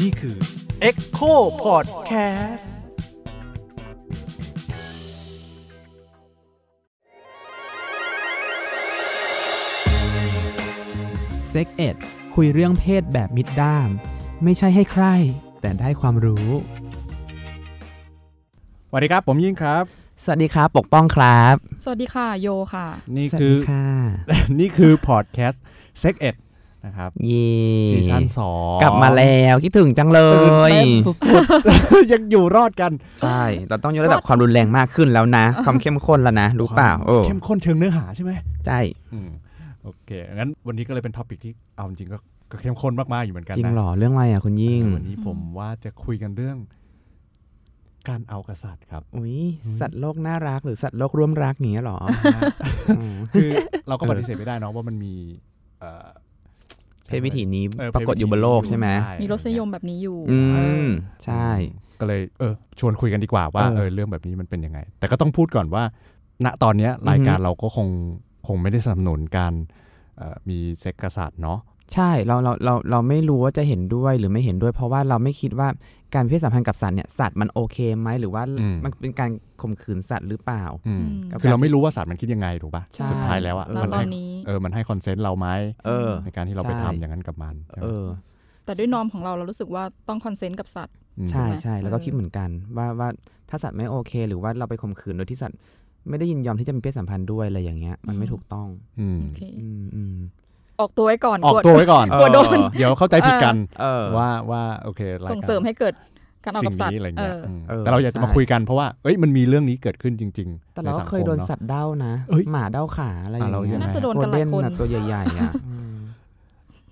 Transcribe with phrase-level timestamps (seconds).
[0.00, 0.36] นี่คือ
[0.88, 1.32] Echo
[1.64, 2.66] Podcast
[11.48, 11.96] เซ็กเอ็ด
[12.34, 13.88] คุยเรื่องเพศแบบมิดด้าม
[14.44, 15.04] ไม่ใช่ให้ใคร
[15.60, 16.48] แต่ได้ความรู้
[18.88, 19.84] สวัสดีครับผมยิ่งครับ
[20.24, 21.54] สวัสดีครับปกป้องครับ
[21.84, 22.86] สวัสดีค่ะโยค่ะ
[23.16, 23.86] นี่สวัสคือดีค่ะ
[24.58, 25.62] นี่คือพอดแคสต์
[26.00, 26.34] Sex Ed
[26.86, 27.48] นะครับเย่
[27.90, 38.32] ซีซั่นสองกลับมาแล้วคิดถึงจังเลยตื่นยเต้นสุดๆยังอยู่รอดกัน ใช่ เราต้องยกระดับความรุนแรงมากขึ้นแล้วนะ ความเข้มข้นแล้วนะ รู้เปล่าโอ้เข้มข้นเชิงเนื้อหาใช่ไหม
[38.66, 38.80] ใช่
[39.12, 39.30] อืม
[39.82, 42.18] โอเคงั้นวันนี้ก็เลยเป็น topic ที่เอาจริงๆก็
[42.50, 46.56] ก็เข้มข้นมากๆอยู่เหมือนกันจริงนะเหรอเรื่องอะไรอะคุณยิ่งวันนี้ผมว่าจะคุยกันเรื่อง
[48.08, 49.38] การเอากะสัตว์ครับอุ้ย
[49.80, 51.98] สัตว์โลกน่ารักหรือสัตว์โลกร่วมรักอย่างเงี้ยเหรอ
[52.98, 53.48] อืมคือ
[53.88, 55.14] เราก็ปฏิเสธไม่ได้เนาะว่ามันมี
[57.10, 58.86] เอ่อเพศวิถีนี้เออปรากฏอยู่บนโลกใช่ไหม
[59.22, 60.58] มีรสนิยมแบบนี้อยู่อืเอ
[60.88, 60.92] มอ
[61.24, 61.48] ใช่
[62.00, 65.84] ก็เลยเออชวนคุยกันดีกว่าว่าเออเออเรื่องแบบนี้มันเป็นยังไง แต่ก็ต้องพูดก่อนว่า
[66.44, 67.88] ณตอนเนี้ยรายการอือฮึเราก็คง
[68.46, 69.52] คงไม่ได้สนับสนุนการ
[70.16, 71.58] เอ่อมีเซ็กกษัตริย์เนาะ
[71.94, 75.68] ใช่เราเราเราเราไม่รู้ว่าจะเห็นด้วยหรือไม่เห็นด้วย เพราะว่าเราไม่คิดว่า
[76.14, 78.42] การมีเพศสัมพันธ์กับสัตว์เนี่ยสัตว์มันโอเคไหมหรือว่า
[78.84, 85.48] มันเป็นการข่มขืนสัตว์หรือเปล่าอืมอืมคือเราไม่รู้ว่าสัตว์มันคิดยังไงถูกปะใช่สุดท้ายแล้วอะเออแล้วมันตอให้นนี้เออมันให้ consent เราไหม
[85.86, 88.04] เออในการที่เราไปใช่ทำอย่างนั้นกับมันเออ
[88.64, 90.94] แต่ด้วย norm ของเราเรารู้สึกว่าต้อง consent กับสัตว์
[91.26, 93.08] มใช่ถูกไหมใช่แล้วก็เออคิดเหมือนกันว่าว่า
[93.50, 95.58] ถ้าสัตว์ไม่โอเค หรือว่าเราไปข่มขืนโดยที่สัตว์
[96.08, 98.68] ไม่ได้ยินยอมที่จะมีเพศสัมพันธ์ด้วยอะไรอย่างเงี้ย มันไม่ถูกต้อง
[99.00, 99.42] อืมโอเค
[100.80, 105.94] อืมอืมออกตัวไว้ก่อนออกกลัตัวไว้ก่อนกลัวโดนเดี๋ยวเข้าใจผิดกันเออว่าว่าโอเครายการส่งเสริมให้เกิด
[106.44, 115.96] การเอากับสัตว์สิ่งนี้อะไรเอเงี้ยอมเออแต่เราอยากจะมาใช่คุยกันเพราะว่าเอ้ยมันมีเรื่องนี้เกิดขึ้นจริง ๆ แต่เราในก็สังเคยโดนมอะสัตว์เด้านะเอ้ยหมาเด้าขาอะไรอย่างอะเรายัเงี้งยไงน่าจะโดนกันหลายคนโกลเด้ตัวใหญ่ๆอะอืม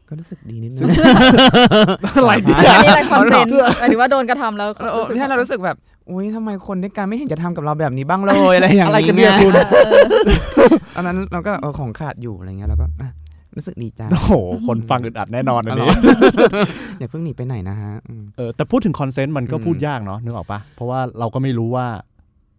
[0.08, 0.88] ก็รู้สึกดีนิดนึง
[2.16, 5.76] อะไรเนี่ยอันนี้อะไรคอนเซนต์หมายถึงว่าโดนกระทำแล้วเออเออสึกไม่ใช่เรารู้สึกแบบ
[6.10, 9.52] อุ้ยทำไมคนด้วยกันไม่เห็นจะทำกับเราแบบนี้บ้างเลยอะไรอย่างอะไรกันเนี่ยคุณ
[10.96, 13.10] อันนั้นเราก็เออของขาดอยู่อะไรเงี้ยเราก็อะ
[13.58, 14.32] รู้สึกดีใจโอ้โห
[14.68, 15.90] คนฟังอึดอัดแน่นอนอันนี้
[16.98, 21.86] อย่าเพิ่งหนีไปไหนนะฮะอืมเออแต่พูดถึง consent มันก็อืมพูดยากเนาะนึกออกปะเพราะว่าเราก็ไม่รู้ว่า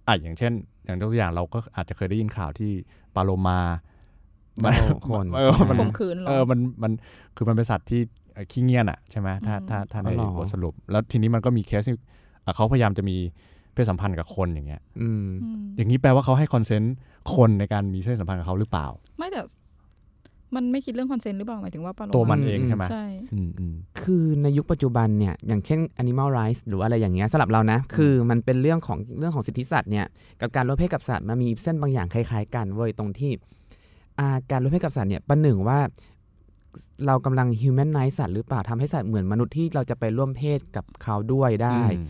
[0.07, 0.53] อะอย่างเช่น
[0.85, 2.71] อย่างตัวอย่างเราก็อาจจะเคยได้ยินข่าวที่
[3.15, 3.59] ปลาโลมา
[4.63, 6.91] มันโอ้คนเออมันข่มขืนเหรอเออมันมัน
[7.35, 8.01] คือมันเป็นสัตว์ที่
[8.33, 11.95] เอ่อขี้เงี่ยนอะใช่ไหมถ้าอืมถ้าถ้าในอ๋อเหรอบทสรุป แล้วทีนี้มันก็มีเคสที่
[12.45, 13.17] อะเขาพยายามจะมี
[13.73, 16.95] เพศสัมพันธ์กับคนอย่างเงี้ยอืมอืม อย่างนี้แปลว่าเขาให้ consent
[17.35, 19.41] คนในการมีเพศสัมพันธ์กับเขาหรือเปล่า ไม่แต่
[20.55, 30.05] มันไม่คิดเรื่องคอนเซนต์หรือเปล่าหมายถึงว่าปลาโลตัวมันอืมเองใช่ไหมใช่อืมอืมคือในยุคปัจจุบันเนี่ยอย่างเช่น animal rights หรืออะไรอย่างเงี้ยสำหรับเรานะ คือมันเป็นเรื่องของเรื่องของสิทธิสัตว์เนี่ย
[30.41, 33.31] กับการร่วมเพศกับสัตว์มันมีเส้นบางอย่างคล้ายๆ กันเว้ยตรงที่
[34.19, 35.79] อ่าการร่วมเพศกับสัตว์เนี่ยประหนึ่งว่า
[37.05, 42.05] เรากำลัง humanize สัตว์หรือเปล่าทำให้สัตว์เหมือนมนุษย์ที่เราจะไปร่วมเพศกับเขาด้วยได้อืม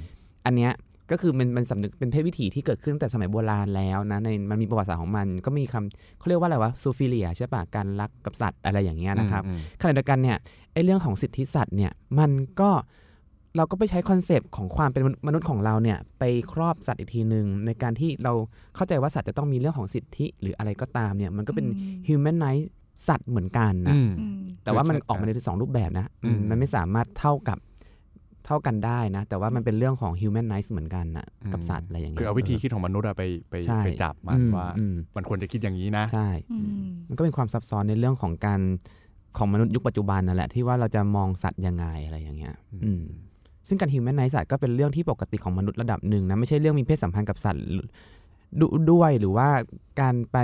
[0.45, 0.71] อันเนี้ย
[1.11, 10.37] ก็คือมันมันสำนึกเป็นเพศวิถีที่เกิดขึ้นตั้งแต่สมัยโบราณแล้วนะในมันมีประวัติศาสตร์ของมัน ก็มีคำเขาเรียกว่าอะไรวะ zoophilia ใช่ปะการรักกับสัตว์อะไรอย่างเงี้ยนะครับอืมขณะเดียวกันเนี่ย
[10.73, 12.31] ไอ้เรื่องของสิทธิสัตว์เนี่ยมัน
[12.61, 12.71] ก็
[13.57, 18.33] เราก็ไปใช้ concept ของความเป็นมนุษย์ของเราเนี่ยไปครอบสัตว์อีกทีหนึ่งในการที่เรา
[18.75, 22.65] เข้าใจว่าสัตว์จะต้องมีเรื่องของสิทธิหรืออะไรก็ตามเนี่ยมันก็เป็นอืม humanize
[23.07, 27.57] สัตว์เหมือนกันนะอืมอืมแต่ว่ามันคือออกมาในสองรูปแบบนะอืมมันไม่สามารถเท่ากับ
[28.45, 38.59] เท่ากันได้นะ แต่ว่ามันเป็นเรื่องของ humanize เหมือนกันนะกับสัตว์อะไรอย่างเงี้ยคือเอาวิธีคิดของมนุษย์อะไปไปใช่ไปจับมันอืว่าอืมมันควรจะคิดอย่างนี้นะใช่อืมมันก็เป็นความซับซ้อนในเรื่องของการ
[39.37, 43.03] ของมนุษย์ยุคปัจจุบันนั่นแหละที่ว่าเราจะมองสัตว์ยังไงอะไรอย่างเงี้ยอืม
[43.67, 47.63] ซึ่งการ humanize สัตว์ก็เป็นเรื่องที่ปกติของมนุษย์ระดับหนึ่งนะไม่ใช่เรื่องมีเพศสัมพันธ์กับสัตว์
[48.61, 49.49] ดด้วยหรือว่า
[50.01, 50.37] การไป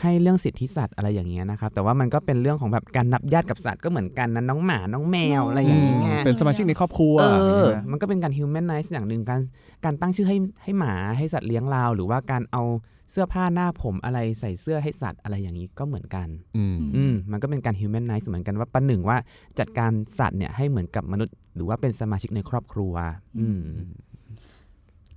[0.00, 7.26] ให้เรื่องสิทธิสัตว์อะไรอย่างเงี้ยนะครับ แต่ว่ามันก็เป็นเรื่องของแบบการนับญาติกับสัตว์ก็เหมือนกันนะน้องหมาน้องแมวอะไรอย่างเงี้ยเป็นสมาชิกในครอบครัวเอ
[7.62, 9.40] อใช่ไหมมันก็เป็นการ humanize อย่างหนึ่งการ
[9.84, 12.62] การตั้งชื่อให้ให้หมาให้สัตว์เลี้ยงเรา หรือว่าการเอา
[13.10, 19.16] เสื้อผ้าหน้าผมอะไรใส่เสื้อให้สัตว์อะไรอย่างนี้ก็เหมือนกันอืมอืมมันก็เป็นการ humanize เหมือนกันว่าประหนึ่งว่า
[19.58, 22.94] จัดการสัตว์เนี่ยให้เหมือนกับมนุษย์ หรือว่าเป็นสมาชิกในครอบครัว
[23.40, 23.62] อืม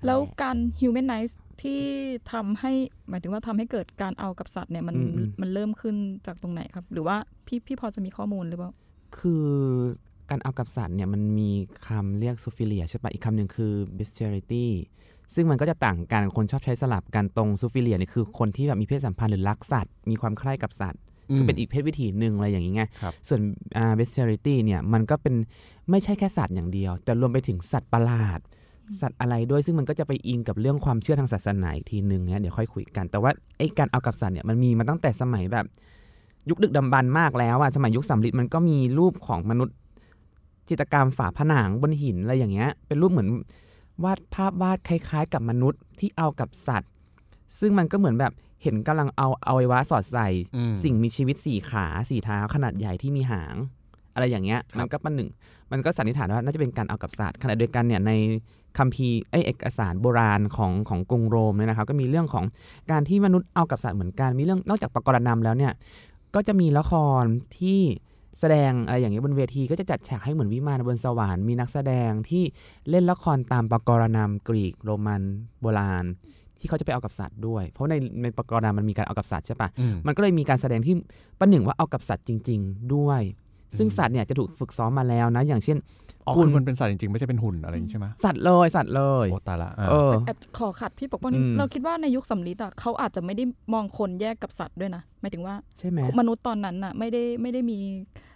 [0.05, 1.81] แล้วการ humanize ที่
[2.31, 2.71] ทำให้
[3.09, 7.15] หมายถึงว่าทำให้เกิดการเอากับสัตว์เนี่ยมันอืมอืมมันเริ่มขึ้นจากตรงไหนครับ หรือว่า
[7.47, 8.71] พี่พี่พอจะมีข้อมูลหรือเปล่า
[9.17, 9.47] คือ
[10.29, 11.51] การเอากับสัตว์เนี่ยมันมี
[11.87, 14.65] คำเรียกซูฟิเลียใช่ปะอีกคำหนึ่งคือ bestiality
[15.35, 21.01] ซึ่งมันก็จะต่างกันคนชอบใช้สลับกันตรงซูฟิเลียเนี่ยคือคนที่แบบมีเพศสัมพันธ์หรือรักสัตว์ มีความใคร่กับสัตว์
[21.37, 23.41] ก็เป็นอีกเพศวิถีหนึ่งอะไรอย่างนี้ไงครับส่วน
[23.77, 25.35] อ่า bestiality เนี่ยมันก็เป็น
[25.89, 28.39] ไม่ใช่แค่สัตว์อย่างเดียว แต่รวมไปถึงสัตว์ประหลาด
[29.01, 35.65] สัตว์อะไรด้วยซึ่งมันก็จะไปอิงกับเรื่องความเชื่อทางศาสนาอีกทีหนึ่งเนี่ยเดี๋ยวค่อยคุยกัน แต่ว่าไอ้การเอากับสัตว์เนี่ยมันมีมาตั้งแต่สมัยแบบ
[36.49, 39.75] ยุคดึกดำบรรพ์มากแล้วอะสมัยยุคสำริดมันก็มีรูปของมนุษย์
[40.69, 43.29] จิตรกรรมฝาผนังบนหินอะไรอย่างเงี้ย เป็นรูปเหมือน
[44.03, 46.91] วาดภาพวาดคล้าย ๆ กับมนุษย์ที่เอากับสัตว์
[47.59, 48.33] ซึ่งมันก็เหมือนแบบ
[48.63, 50.27] เห็นกำลังเอาเอาไว้วะสอดใส่
[50.83, 53.55] สิ่งมีชีวิตสี่ขาสี่เท้าขนาดใหญ่ที่มีหาง
[54.15, 55.29] อะไรอย่างเงี้ยครับมันก็เป็นหนึ่ง
[55.71, 58.11] มันก็สันนิษฐานว่าน่าจะเป็นการเอากับสัตว์ขณะเดียวกันเนี่ยใน
[58.77, 62.45] คัมภีร์เอยเอกสารโบราณของของกรุงโรมเนี่ยนะครับก็มีเรื่องของ
[62.91, 65.73] การที่มนุษย์เอากับสัตว์เหมือนกันมีเรื่องนอกจากปกรณำแล้วเนี่ย
[66.35, 67.23] ก็จะมีละคร
[67.57, 67.79] ที่
[68.39, 72.43] แสดงอะไรอย่างเงี้ยบนเวทีก็จะจัดฉากให้เหมือนวิมานบนสวรรค์มีนักแสดงที่
[72.89, 75.21] เล่นละครตามปกรณำกรีกโรมัน
[75.61, 76.05] โบราณ
[76.59, 80.95] ที่เขาจะไปเอากับสัตว์ด้วย เพราะในในปกรณำมันมีการเอากับสัตว์ใช่ปะอืมมันก็เลยมีการแสดงที่
[81.39, 83.21] ประหนึ่งว่าเอากับสัตว์จริง ๆ ด้วย
[83.77, 85.77] ซึ่งอืมสัตว์เนี่ยจะถูกฝึกซ้อมมาแล้วนะ อย่างเช่น
[86.27, 93.43] อ๋อคุคือณมันเป็นสัตว์จริงๆ ไม่ใช่เป็นหุ่นอะไรอย่างนี้ใช่ไหมสัตว์เลยสัตว์เลยโอ้ตายละอ่าเออแอบขอขัดพี่ปกป้องนิดอืมเราคิดว่าในยุคสำลิดอะเขาอาจจะไม่ได้
[93.73, 97.79] มองคนแยกกับสัตว์ด้วยนะหมายถึงว่าใช่ไหมมนุษย์ตอนนั้นน่ะไม่ได้ไม่ได้มี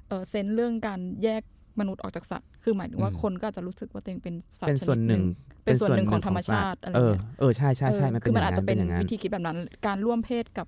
[0.07, 1.42] เออเซนส์เรื่องการแยก
[1.80, 10.68] มนุษย์ออกจากสัตว์ คือหมายถึงว่าคนก็อาจจะรู้สึกว่าตัวเองเป็นสัตว์เป็นส่วนหนึ่งชดเป็นส่วนหนึ่งของธรรมชาติอะไรเออเงี้ยเออใช่ใช่ใช่มันเอเป็นอคือมันอย่าอาจงจะนั้นเป็เป็นนอย่างนั้นวิธีคิดแบบนั้น การร่วมเพศกับ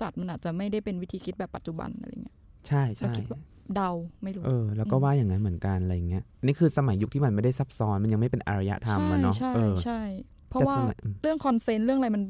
[0.00, 2.36] สัตว์มันอาจจะไม่ได้เป็นวิธีคิดแบบปัจจุบันอะไรเงี้ย
[2.68, 3.40] ใช่เราใช่คิดว่า
[3.76, 3.90] เดา
[4.22, 10.00] ไม่รู้เออแล้วก็อืมว่าอย่างนั้นเหมือนกันอะไรอย่างเงี้ยอันนี่คือสมัยยุคที่มันไม่ได้ซับซ้อนมันยังไม่เป็นอารยธรรมใช่อะเนาะใช่เออใช่
[10.48, 12.22] เพราะแต่ว่าสมัยอืมเรื่องคอนเซนต์เรื่องอะไรมัน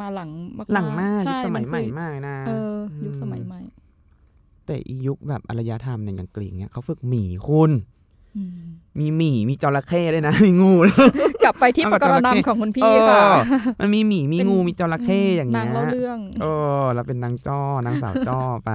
[0.00, 3.62] มาหลังมากๆหลังมากใช่ยุคสมัยนใหม่คือมากนะเออยุคสมัยอืใหม่
[4.66, 7.70] แต่อียุคแบบอารยธรรมเนี่ยอย่างกรีกเนี่ยเขาฝึกหมีคุณ
[8.36, 8.60] อืม
[8.98, 10.74] มีหมีมีจระเข้ด้วยนะมีงู
[11.44, 13.26] กลับไปที่เอาปกับกรจระเข้ณำของคุณเอพี่ค่ะอ
[13.80, 16.46] มันมีหมีมีเป็นงูมีจระเข้อย่างนาเงี้งยเล่าเรื่องเอ
[16.82, 18.72] อแล้วเป็นนางจ้อนางสาวจ้อไป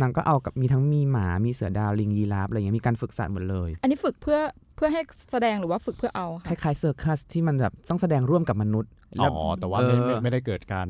[0.00, 4.38] นางก็เอากับมีทั้งมีหมามีเสือดาวลิงยีราฟอะไรเงี้ยมีการฝึกสัตว์หมดเลย อันนี้ฝึกเพื่อ
[4.76, 5.00] เพื่อให้
[5.32, 8.90] แสดงหรือว่าฝึกเพื่อเอาคค่ะล้ายๆเซอร์คัสที่มันแบบต้องแสดงร่วมกับมนุษย์
[9.20, 10.88] อ๋ล้วอแต่ว่าไม่ไม่เออไม่ได้เกิดการ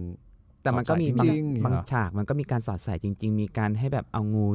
[0.62, 4.47] แต่มันก็มีสอดบาใส่งจริงๆบางเหรอฉากมันก็มีการสอดใส่จริง ๆ มีการให้แบบเอางู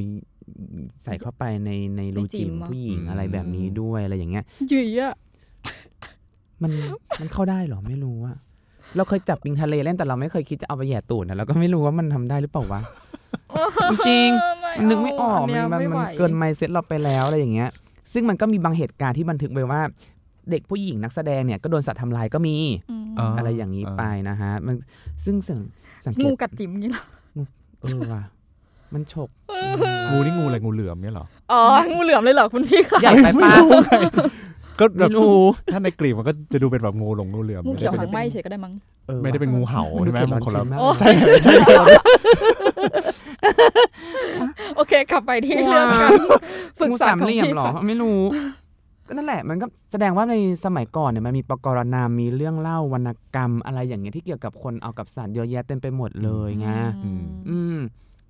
[1.04, 5.14] ใส่เข้าไปในในรูจิมผู้หญิงอะไรแบบนี้ด้วยอะไรอย่างเงี้ยหยุยอะ
[6.64, 6.72] มัน
[7.20, 8.38] มันเข้าได้เหรอไม่รู้อะ
[8.96, 12.82] เราเคยจับปิงทะเลเล่นแต่เราไม่เคยคิดจะเอาไปแหย่ตูดนะเราก็ไม่รู้ว่ามันทำได้หรือเปล่าวะ
[14.08, 14.30] จริง
[14.80, 17.70] มันนึกไม่ออกเามันเยมันไหวมันเกินไมเซ็ตเราไปแล้วอะไรอย่างเงี้ย
[18.14, 19.82] ซึ่งมันก็มีบางเหตุการณ์ที่บันทึกไว้ว่า
[20.52, 22.56] เด็กผู้หญิงนักแสดงเนี่ยก็โดนสัตว์ทำลายก็มี
[22.90, 24.76] อืมอ๋ออะไรอย่างนี้ไปนะฮะมัน
[25.26, 25.60] ซึ่งสัง
[26.06, 27.04] สังเกงูตกัดจิ๋มงี้เหรอ
[27.82, 28.24] เออว่ะ
[28.94, 29.30] มันฉก
[30.12, 31.62] งูนี่งูอะไรงูเหลือมเนี่ยเหรออ๋อ
[31.94, 33.54] งูเหลือมเลยเหรอคุณพี่ค่ะใหญ่ไปปะ
[34.80, 38.74] ก็แบบไม่รู้ถ้าในกรีกมันก็จะดูเป็นแบบงูหลงงูเหลือมงูไม่เขียวได้หาเป็นงไหม้เฉยก็ได้มั้ง
[39.08, 41.10] เออไม่ได้เป็นงูเห่ามันใช่ไหมเขียนมันคนละมากโอ้ใช่
[41.44, 41.54] ใช่
[42.61, 46.12] โอเค กลับไปที่เรื่องการ
[46.80, 48.22] ฝึกงูสัตสามว์ของเหลี่ยมพี่เหรอค่ะไม่รู้
[49.08, 50.36] ก็นั่นแหละมันก็แสดงว่าใน
[50.66, 56.68] สมัยก่อนเนี่ยมันมีปกรณามมีเรื่องเล่าวรรณกรรมอะไรอย่างเงี้ยที่เกี่ยวกับคนเอากับสัตว์เยอะแยะเต็มไปหมดเลยไง
[57.04, 57.78] อืมอืม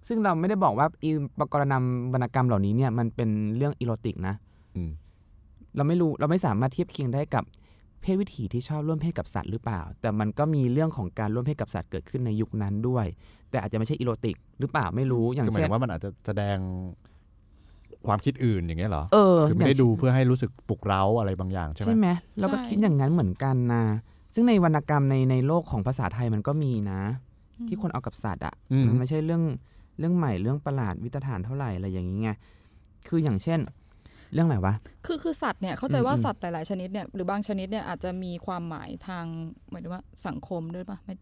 [0.07, 4.35] ซึ่งเราไม่ได้บอกว่าอีปกรณำวรรณกรรมเหล่านี้เนี่ยมันเป็นเรื่องอีโรติกนะ
[4.75, 4.91] อืม
[5.75, 7.43] เราไม่รู้เราไม่สามารถเทียบเคียงได้กับ
[8.01, 13.05] เพศวิถีที่ชอบร่วมเพศกับสัตว์หรือเปล่า แต่มันก็มีเรื่องของการร่วมเพศกับสัตว์เกิดขึ้นในยุคนั้นด้วย
[13.51, 16.57] แต่อาจจะไม่ใช่อีโรติก หรือเปล่าไม่รู้อย่างคือหมายเช่ถึนงว่ามันอาจจะแสดง
[18.07, 22.07] ความคิดอื่นอย่างเงี้ยเหรอเออคือไม่ย่างได้ดูเพื่อให้รู้สึกปลุกเร้าอะไรบางอย่างใช่ไหมใช่ไหม
[22.39, 23.83] เราก็ใช่คิดอย่างนั้นเหมือนกันนะ
[24.33, 27.01] ซึ่งในวรรณกรรมในในโลกของภาษาไทยมันก็มีนะ
[27.67, 29.43] ที่คนเอากับสัตว์อะอืมมันไม่ใช่เรื่อง
[29.99, 32.31] เรื่องใหม่เรื่องประหลาดวิตฐานเท่าไหร่อะไรอย่างนี้ไง
[33.07, 33.59] คืออย่างเช่น
[34.33, 34.73] เรื่องไหนวะ
[35.05, 39.25] คือคือสัตว์เนี่ยเข้าใจอืมว่าอืมสัตว์หลายๆชนิดเนี่ยหรือบางชนิดเนี่ยอาจจะมีความหมายทาง
[39.69, 41.15] หมายถึงว่าสังคมด้วยปะไม่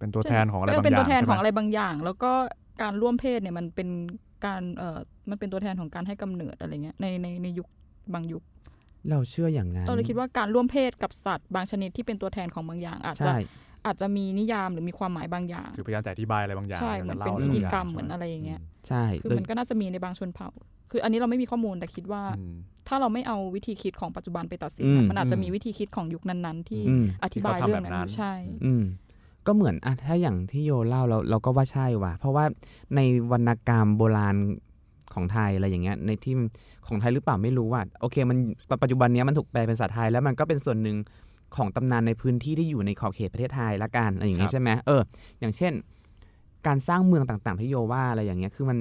[0.00, 2.32] เป็นตัวแทนของอะไรเบางเป็นอย่าตังวแทนใช่ของไหมอะไรบางอย่าง แล้วก็
[2.82, 3.88] การร่วมเพศเนี่ยมันเป็น
[4.46, 4.98] การเอ่อ
[5.30, 7.68] มันเป็นตัวแทนของการให้กำเนิดอะไรเงี้ยในในในยุค
[8.14, 8.42] บางยุค
[9.10, 13.38] เราเชื่ออย่างนั้นเราเลยคิดว่าการร่วมเพศกับสัตว์ บางชนิดที่เป็นตัวแทนของบางอย่าง อาจจะใช่
[13.86, 20.48] อาจจะมีนิยามหรือมีความหมายบางอย่าง คือพยายามจะอธิบายอะไรบางอย่างใช่เหมือนเป็นล่าพิอะไรธีบางกรรมย่างเหมือนใช่อะไรอย่างเงี้ยใช่คือโดยมันก็น่าจะมีในบางชนเผ่า
[20.90, 22.54] คืออันนี้เราไม่มีข้อมูลแต่คิดว่าอืม
[22.88, 28.32] ถ้าเราไม่เอาวิธีคิดของปัจจุบันไปตัดสินอือะมมันอาจจะมีอืมวิธีคิดของยุคนั้นๆ ที่อืมอธิบายที่เขาทำเรื่องแบบนั้นั้นนใช่
[28.64, 28.82] อืม
[29.50, 32.44] ก็เหมือนอะถ้าอย่างที่โยเล่าเราเราก็ว่าใช่ว่ะ เพราะว่า
[32.96, 33.00] ใน
[33.32, 34.36] วรรณกรรมโบราณ
[35.14, 36.34] ของไทยอะไรอย่างเงี้ยในที่
[36.86, 38.38] ของไทยหรือเปล่าไม่รู้ว่าโอเค มัน
[38.82, 40.96] ปัจจุบันนี้มันถูกแปลเป็นภาษาไทยแล้วมันก็เป็นส่วนหนึ่ง
[41.56, 45.02] ของตำนานในพื้นที่ที่อยู่ในขอบเขตประเทศไทยละกันอะไรอย่างเงี้ยใช่ไหมเออ
[45.40, 45.72] อย่างเช่น
[46.66, 48.78] การสร้างเมืองต่างๆที่โยว่าอะไรอย่างเงี้ยคือมัน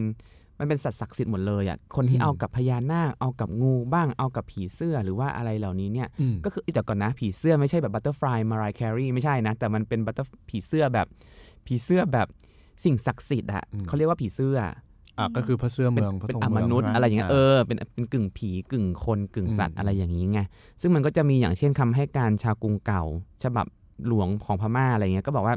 [0.59, 11.07] มันเป็นสัตว์ศักดิ์สิทธิ์หมดเลยอะคนที่เอากับพญานาคเอากับงูบ้างเอากับผีเสื้อหรือว่าอะไรเหล่านี้เนี่ยอืมก็คือแต่ก่อนนะผีเสื้อไม่ใช่แบบ butterfly Mariah Carey ไม่ใช่นะ แต่มันเป็น butter ผีเสื้อแบบ
[11.67, 12.27] ผีเสื้อแบบ
[12.83, 14.75] สิ่งศักดิ์สิทธิ์อะอืมเขาเรียกว่าผีเสื้ออะ
[15.37, 20.39] ก็คือพระเสื้อเป็นเมืองพระเป็นทรงอเมืมองนุษย์ใช่หอะไรอย่างเงี้ยเออเป็นเป็นกึ่งผีกึ่งคนกึ่งสัตว์อืมอะไรอย่างนี้ไง
[20.81, 23.03] ซึ่งมันก็จะมีอย่างเช่นคำให้การชาวกรุงเก่า
[23.43, 23.65] ฉบับ
[24.07, 25.55] หลวงของพม่าอะไรเงี้ยก็บอกว่า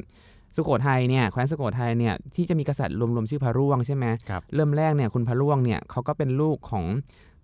[0.56, 6.85] สุโขทัยเนี่ยแคว้นสุโขทัยเนี่ยที่จะมีกษัตริย์รวมๆชื่อพระร่วงใช่ไหมครับเริ่มแรกเนี่ยคุณพระร่วงเนี่ยเขาก็เป็นลูกของ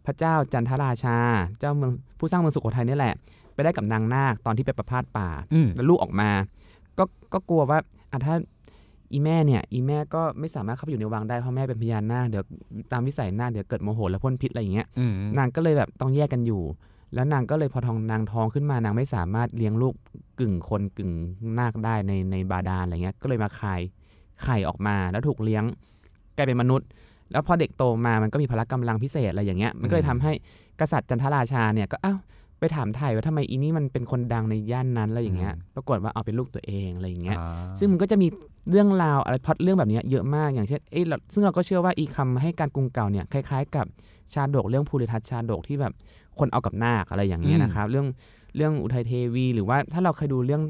[0.07, 1.17] พระเจ้าจันทราชา
[1.61, 3.15] เจ้าเมืองผู้สร้างเมืองสุโขทัยนี่แหละ
[3.55, 6.31] ไปได้กับนางนาคตอนที่ไปประพาสป่าอืมแล้วลูกออกมา
[6.99, 7.79] ก็ก็กลัวว่า
[8.13, 8.35] อะถ้า
[9.13, 12.45] อีแม่เนี่ยอีแม่ก็ไม่สามารถเข้าไปอยู่ในวังได้เพราะแม่เป็นพญานาคเดี๋ยว
[12.93, 16.63] ตามวิสัยนาคเดี๋ยวเกิดโมโห แล้วพ่นพิษอะไรอย่างเงี้ยอืมนางก็เลยแบบต้องแยกกันอยู่
[17.15, 19.95] แล้วนางก็เลยพอทองนางท้องขึ้นมานางไม่สามารถเลี้ยงลูก
[20.41, 21.13] กึ่งคนกึ่ง
[21.59, 23.81] นาคได้ในในบาดาลอะไรเงี้ยก็เลยมาคาย
[24.43, 25.65] ไข่ออกมาแล้วถูกเลี้ยง
[26.37, 26.89] กลายเป็นมนุษย์
[27.33, 30.33] แล้วพอเด็กโตมามันก็มีพละกำลังพิเศษอะไรอย่างเงี้ยมันก็เลยทำให้
[30.81, 32.19] กษัตริย์จันทราชาเนี่ยก็อ้าว
[32.59, 37.49] ไปถามไทยว่าทำไมอีนี่มันเป็นคนดังในย่านนั้นอะไรอย่างเงี้ย ปรากฏว่าเอาเป็นลูกตัวเองอะไรอย่างเงี้ยอ่า
[37.79, 38.29] ซึ่งมันก็จะมี
[38.71, 43.87] เรื่องราวอะไรพล็อดเรื่องแบบเนี้ยเยอะมาก อย่างเช่น เอ้ยเราซึ่งเราก็เชื่อว่าอีคำให้การกรุงเก่าเนี่ยคล้ายๆ กับ
[44.33, 45.93] ชาดกเรื่องภูริทัศน์ชาดกที่แบบ
[46.41, 48.07] คนเอากับนาคอะไรอย่างเงี้ยนะครับ เรื่อง
[48.57, 50.63] เรื่องอุทัยเทวี หรือว่าถ้าเราเคยดูเรื่อง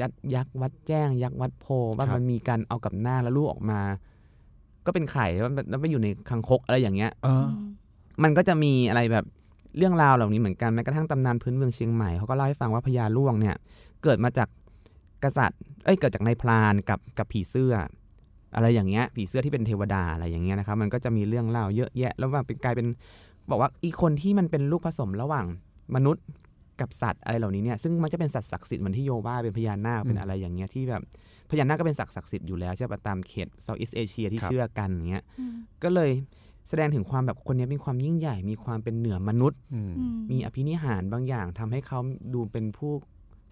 [0.00, 1.66] ยักษ์ยักษ์วัดแจ้ง ยักษ์วัดโพ
[1.98, 3.80] ว่ามันมีการเอากับนาคแล้วลูกออกมา
[4.86, 7.46] ก็เป็นไข่แล้วแล้วไปอยู่ในคังคกอะไรอย่างเงี้ยเออ
[8.22, 9.24] มันก็จะมีอะไรแบบ
[9.78, 13.56] เรื่องราวเหล่านี้เหมือนกันแม้กระทั่งตำนานพื้นเมืองเชียงใหม่เขาก็เล่าให้ฟังว่าพญาล่วงเนี่ย
[14.02, 14.48] เกิดมาจาก
[15.24, 17.74] กษัตริย์ เอ้ยเกิดจากนายพรานกับกับผีเสื้อ
[18.54, 22.86] อะไรอย่างเงี้ย ผีเสื้อที่เป็นเทวดาอะไรอย่างเงี้ยนะครับ มันก็จะมีเรื่องเล่าเยอะแยะ แล้วว่าเป็นกลายเป็น
[23.50, 25.46] บอกว่าอีกคนที่มันเป็นลูกผสมระหว่าง
[25.94, 26.24] มนุษย์
[26.80, 31.02] กับสัตว์อะไรเหล่านี้เนี่ยซึ่งมันจะเป็นสัตว์ศักดิ์สิทธิ์เหมือนที่โยว่าเป็นพญานาคเป็นอะไรอย่างเงี้ยที่แบบ
[31.50, 35.52] พญานาคก็เป็นสัตว์ศักดิ์สิทธิ์อยู่แล้วใช่ปะตามเขตเซาท์อีสเอเชียที่เชื่อกันอย่างเงี้ยอืม
[35.82, 36.10] ก็เลย
[36.68, 41.98] แสดงถึงความแบบคนนี้มีความยิ่งใหญ่ มีความเป็นเหนือมนุษย์อืมอืมีอภินิหารบางอย่างทำให้เขา
[42.34, 42.92] ดูเป็นผู้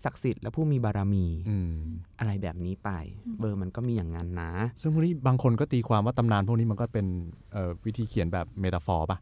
[0.04, 1.70] ศักดิ์สิทธิ์และผู้มีบารมีอืม
[2.18, 2.90] อะไรแบบนี้ไป
[3.38, 7.06] เบอร์มันก็มีอย่างนั้นนะ ซึ่งพวกนี้บางคนก็ตีความว่าตำนานพวกนี้มันก็เป็น
[7.52, 9.18] เอ่อวิธีเขียนแบบ metaphor ป่ะ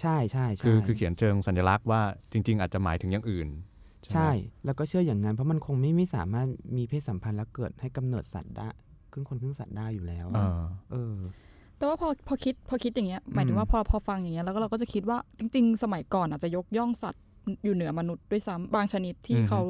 [0.00, 2.00] ใช่ใช่ใช่คือคือเขียนเชิงสัญลักษณ์ว่า
[2.32, 3.48] จริง ๆ อาจจะหมายถึงอย่างอื่น
[4.02, 4.28] ใช่ไหม
[4.64, 8.68] แล้วก็เชื่ออย่างนั้นเพราะมันคงไม่ไม่สามารถมีเพศสัมพันธ์แล้วเกิดให้กำเนิดสัตว์ได้
[9.12, 10.58] ครึ่งคนครึ่งสัตว์ได้อยู่แล้วเออ
[10.90, 11.16] เออ
[11.78, 17.22] แต่ว่าพอพอคิดพอคิดอย่างเงี้ยหมายถึงว่าพอพอฟังอย่างเงี้ยแล้วก็เราก็จะคิดว่าจริง ๆ สมัยก่อนอาจจะยกย่องสัตว์
[17.64, 19.60] อยู่เหนือมนุษย์ด้วยซ้ำบางชนิดที่อือฮึเขา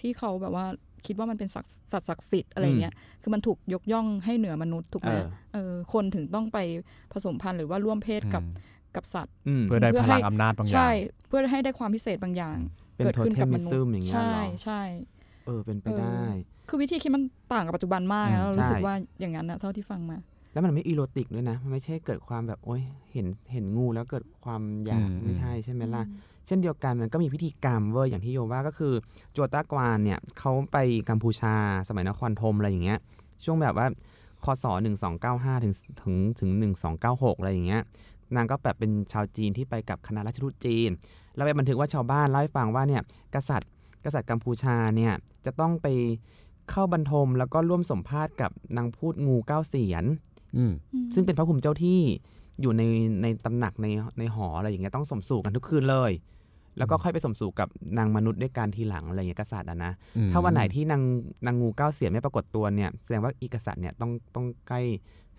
[0.00, 0.66] ที่เขาแบบว่า
[1.06, 6.58] คิดว่ามันเป็นสัตว์สัตว์ศักดิ์สิทธิ์อะไรเงี้ย คือมันถูกยกย่องให้เหนือมนุษย์ถูกไหมเออเออคนถึงต้องไป
[7.12, 8.64] ผสมพันธุ์หรือว่าร่วมเพศกับอืม
[8.96, 10.90] กับสัตว์อืมเพื่อได้เพื่อพให้ลังอำนาจบางอย่างใช่
[11.28, 12.56] เพื่อให้ได้ความพิเศษบางอย่าง
[12.96, 14.80] เป็นเกิดโทขึ้นเทกับมิมนุษซึมย์อย่างเงี้ยใช่เหรอใช่
[15.46, 16.22] เออเป็นไปเออได้
[16.68, 17.22] คือวิธีคิดมัน
[17.52, 20.18] ต่างกับปัจจุบันมากอืมนะเรารู้ใช่สึกว่าอย่างนั้นนะเท่าที่ฟังมา
[20.52, 26.02] แล้วมันไม่อีโรติกด้วยนะ มันไม่ใช่เกิดความแบบโอ๊ยเห็นเห็นงูแล้วเกิดความอยากอืมไม่ใช่ใช่ไหมล่ะ
[26.46, 28.94] เช่นเดียวกันมันก็มีพิธีกรรมเว้ยอย่างที่โยว่าก็คือ
[29.32, 30.76] โจตากวานเนี่ยเขาไป
[31.08, 31.54] กัมพูชา
[31.88, 32.98] สมัยนครธมอะไรอย่างเงี้ย
[33.44, 33.86] ช่วงแบบว่า
[34.44, 34.64] คศ
[35.14, 36.50] 1295ถึงถึงถึง
[36.96, 37.82] 1296 อะไรอย่างเงี้ย
[38.34, 40.90] นางก็แบบเป็นชาวจีนที่ไปกับคณะราชทูตจีน
[41.34, 43.02] แล้วไปบันทึกว่าชาวบ้านเล่าให้ฟังว่าเนี่ย
[43.34, 43.70] กษัตริย์
[44.04, 45.12] กษัตริย์กัมพูชาเนี่ย
[45.46, 45.86] จะต้องไป
[46.70, 50.04] เข้าบรรทมแล้วก็ร่วมสมภาษณ์กับนางพูดงูเก้าเสียน
[50.56, 50.72] อืม
[51.14, 52.00] ซึ่งเป็นพระภูมิเจ้าที่
[52.60, 52.82] อยู่ใน
[53.22, 53.86] ในตำหนักใน
[54.18, 56.12] ในหออะไรอย่างเงี้ยต้องสมสู่กันทุกคืนเลย
[56.78, 57.68] แล้วก็ค่อยไปสมสู่กับ
[57.98, 61.02] นางมนุษย์ด้วยการทีหลังอะไรอย่างเงี้ยกษัตริย์อะนะอืมถ้าวันไหนที่นาง
[61.46, 64.80] นางงูเก้าเสียนไม่ปรากฏตัวเนี่ยแสดงว่าอีกษัตริย์เนี่ยต้องต้องใกล้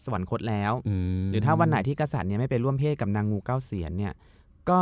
[0.04, 0.72] สวรรคตแล้ว
[1.18, 4.14] มหรือถ้าวันไหนที่กษัตริย์เนี่ยไม่ไปร่วมเพศกับนางงูเก้าเสียนเนี่ย
[4.70, 4.80] ก็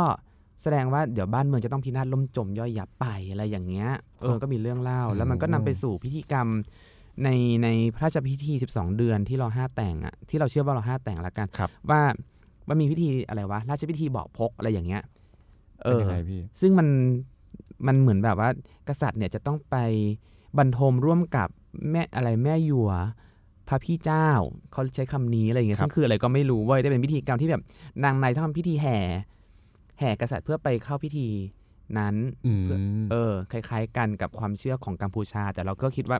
[0.62, 3.90] แสดงว่าเดี๋ยวบ้านเมืองจะต้องพินาศล่มจมย่อยยับไปอะไรอย่างเงี้ย
[4.22, 6.48] เออก็มีเรื่องเล่า แล้วมันก็นำไปสู่พิธีกรรม
[7.24, 7.28] ใน
[7.62, 12.00] ในพระราชพิธี 12 เดือนที่เราห้าแต่งอะที่เราเชื่อว่าเราห้าแต่งละกันครับว่า
[12.68, 15.02] มันมีพิธีอะไรวะราชพิธีบอกพกอะไรอย่างเงี้ย
[15.84, 16.88] เอเป็นอยังไงพี่ซึ่งมัน
[17.86, 18.50] มันเหมือนแบบว่า
[18.88, 19.76] กษัตริย์เนี่ยจะต้องไป
[20.58, 21.48] บรรทมร่วมกับ
[21.90, 22.90] แม่อะไรแม่หยัว
[23.68, 24.28] พระพี่เจ้า
[24.72, 27.62] เขาใช้คำนี้อะไรอย่างเงี้ยครับซึ่งคืออะไรก็ไม่รู้เว้ยได้เป็นพิธีกรรมที่แบบ
[28.04, 28.98] นางในต้องทำพิธีแห่
[29.98, 31.28] แห่กษัตริย์เพื่อไปเข้าพิธี
[31.98, 32.14] นั้น
[32.46, 32.66] อืม
[33.10, 36.18] เออ คล้าย ๆ กันกับความเชื่อของกัมพูชา แต่เราก็คิดว่า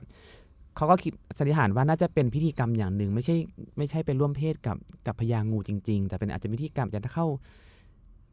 [0.75, 3.35] เขาก็คิดสันนิษฐานว่าน่าจะเป็นพิธีกรรมอย่างหนึ่ง ไม่ใช่
[3.77, 4.77] ไม่ใช่ไปร่วมเพศกับ
[5.07, 7.27] กับพญางูจริง ๆ แต่เป็นอาจจะเป็นพิธีกรรมจะเข้า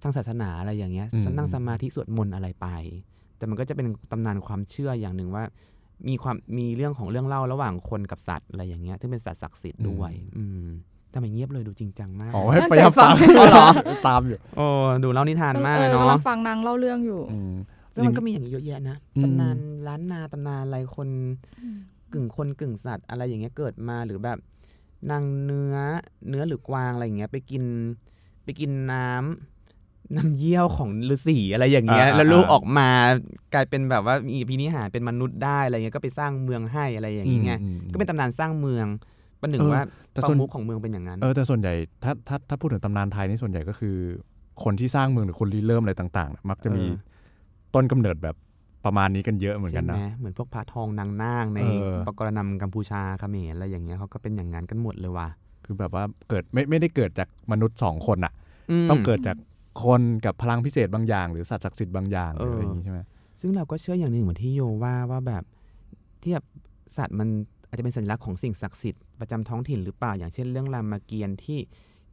[0.03, 2.67] ทางศาสนาอะไรอย่างเงี้ยอืมนั่งสมาธิสวดมนต์อะไรไป
[3.37, 5.45] แต่มันก็จะเป็นตำนานความเชื่ออย่างหนึ่งว่า
[6.09, 10.67] มีความมีเรื่องของเรื่องเล่าระหว่างคนกับสัตว์อะไรอย่างเงี้ยที่เป็นสัตว์ศักดิ์สิทธิ์ด้วย อืม
[11.13, 13.67] ทำไมเงียบเลยดูจริงจังมากอ๋อให้ตั้งพใจยายามฟัตางมอ๋อเหรอ
[14.07, 14.67] ตามอยู่โอ้
[15.05, 17.55] ดูเล่านิทานมากเลยออเนาะกำลังฟังนางเล่าเรื่องอยู่อืม
[17.93, 21.09] แล้วมันก็มีอย่างนี้เยอะแยะนะอืมตำนานล้านนาตำนานอะไรคน
[22.13, 24.39] กึ่งคนกึ่งสัตว์อะไรอย่างเงี้ยเกิดมาหรือแบบ
[25.11, 25.77] นางเนื้อ
[26.29, 27.65] เนื้อหรือกวางอะไรอย่างเงี้ยไปกิน
[28.45, 29.54] ไปกินน้ำ
[30.17, 32.89] น้ำเยี่ยวของฤาษีอะไรอย่างเงี้ยอ่าแล้วลูกอ่าออกมา
[33.55, 38.87] กลายเป็นแบบว่ามีพินิหารเป็นมนุษย์ได้อะไรเงี้ยก็ไปสร้างเมืองให้อะไรอย่างเงี้ยอืมก็เป็นตำนานสร้างเมือง
[39.41, 39.83] ประหนึ่งเออว่า
[40.13, 41.73] แต่ประส่วนมุขของเมืองเป็นอย่างนั้นเออแต่ส่วนใหญ่
[42.05, 43.97] ถ้าถ้าถ้าพูดถึงตำนานไทยนี่ส่วนใหญ่ก็คือ
[44.65, 47.13] คนที่สร้างเมืองหรือคนริเริ่มอะไรต่างๆน่ะมักจะมีเออ
[47.75, 48.37] ต้นกำเนิดแบบ
[48.85, 55.29] ประมาณนี้กันเยอะเหมือนใช่กันไหมนะเหมือนพวกพระทองนางนางในเออปกรณำกัมพูชาเขมรอะไรอย่างเงี้ยเขาก็เป็นอย่างนั้นกันหมดเลยว่ะ
[55.65, 58.33] คือแบบว่าเกิดไม่ไม่ได้เกิดจากมนุษย์สองคนอะ
[58.85, 59.37] มต้องเกิดจาก
[59.83, 63.01] คนกับพลังพิเศษบางอย่าง หรือสัตว์ศักดิ์สิทธิ์บางอย่างหรืออะไรอย่างนี้ใช่ไหม
[63.41, 65.45] ซึ่งเราก็เชื่ออย่างหนึ่งเหมือนที่โยว่าว่าแบบ
[66.23, 66.47] ที่แบบ
[66.97, 67.29] สัตว์มัน
[67.69, 71.61] อาจจะเป็นสัญลักษณ์ของสิ่งศักดิ์สิทธิ์ประจำท้องถิ่นหรือเปล่าอย่างเช่นเรื่องรามเกียรติ์ที่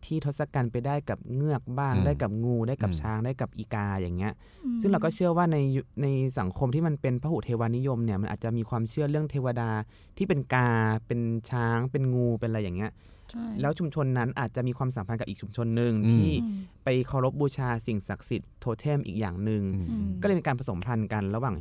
[0.06, 6.08] ที่ทศกัณฐ์ไปได้กับเงือกบ้างอืมได้กับงูได้กับอืมช้างได้กับอีกาอย่างเงี้ยอืมซึ่งเราก็เชื่อว่าในยุใน
[6.40, 9.70] สังคมที่มันเป็นพหุเทวานิยมเนี่ยมันอาจจะมีความเชื่อเรื่องเทวดา
[10.18, 10.70] ที่เป็นกา
[11.08, 13.21] เป็นช้างเป็นงูเป็นอะไรอย่างเงี้ยใช่
[13.62, 21.56] แล้วชุมชนนั้นอาจจะมีความสัมพันธ์กับอีกชุมชนหนึ่งอืมที่อืมไปเคารพบูชาสิ่งศักดิ์สิทธิ์โทเทมอีกอย่างหนึ่งอืมอืมก็เลยเป็นการผสมพันธุ์กันระหว่าง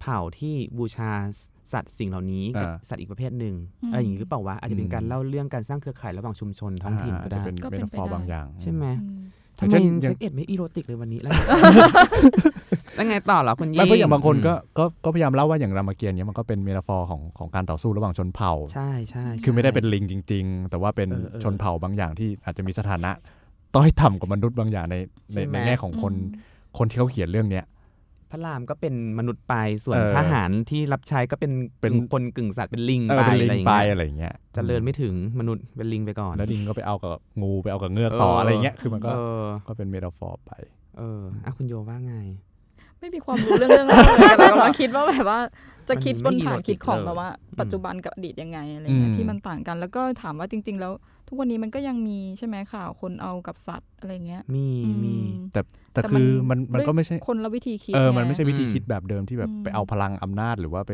[0.00, 1.10] เผ่าที่บูชา
[1.72, 9.20] สัตว์สิ่งเหล่านี้กับอ่าสัตว์อีกประเภทหนึ่งอืมอะไรอย่างนี้หรือเปล่าวะอาจจะเป็นการอืมเล่าเรื่องการสร้างเครือข่ายระหว่างชุมชนท้องถิ่นก็ได้จะเป็นก็เป็นตาฟอไปร์ได้บางอย่างใช่ไหมอืม
[9.58, 11.32] ทำไมเช่นอย่างเซ็กเอ็ดไม่ erotic เลยวันนี้แล้ว
[12.94, 23.10] แล้วไงต่อเหรอคุณยี่ไม่เพราะอย่างบางคนก็ก็ก็พยายามเล่าว่าอย่างรามเกียรติ์เนี้ยมันก็เป็น metaphor ของของการต่อสู้ระหว่างชนเผ่า ใช่ใช่ใช่คือไม่ได้เป็นลิงจริง ๆ แต่ว่าเป็นเออเออชนเผ่าบางอย่างที่อาจจะมีสถานะ
[23.74, 25.00] ต้อยต่ำกว่ามนุษย์บางอย่างในใน
[25.32, 26.14] ใช่ไหมในแง่ของคน
[26.78, 27.64] คนที่เขาเขียนเรื่องเนี้ย
[28.30, 29.54] พระรามก็เป็นมนุษย์ไป
[29.84, 37.10] ส่วนเออทหารที่รับใช้ก็เป็นเป็นกึ่งคนกึ่งสัตว์เป็นลิงเอไปอเป็นลิอะไรงอย่างไปเงี้ยอะไรอย่างเงี้ยเจริญไม่ถึงมนุษย์เป็นลิงไปก่อน แล้วลิงก็ไปเอากับ
[37.42, 40.52] งูไปเอากับเงือกต่ออะไรอย่างเงี้ยคือมันก็เออก็เป็นเมตาฟอร์ไป
[40.98, 42.16] เอออะคุณโยว่าไง
[43.00, 45.40] ไม่มีความรู้เรื่องเรื่องเลยแต่เรากำลังคิดว่าแบบว่า
[45.88, 50.92] จะคิดมันบไม่นฐานคิดของ erotic แบบว่าเลยปัจจุบันกับอดีตยังไงอะไรเงี้อืยมที่มันต่างกันแล้วก็ถามว่าจริง ๆ แล้ว
[51.28, 55.16] ทุกวันนี้มันก็ยังมีใช่ไหมข่าวคนเอากับสัตว์อะไรเงี้ย มีอืมี
[55.52, 55.60] แต่
[55.92, 60.92] แต่คือมันมันก็ไม่ใช่ด้วยคนละวิธีคิดเออมันงไม่ใช่วิธีอืมคิดแบบเดิมที่แบบอืมไปเอาพลังอำนาจหรือว่าไป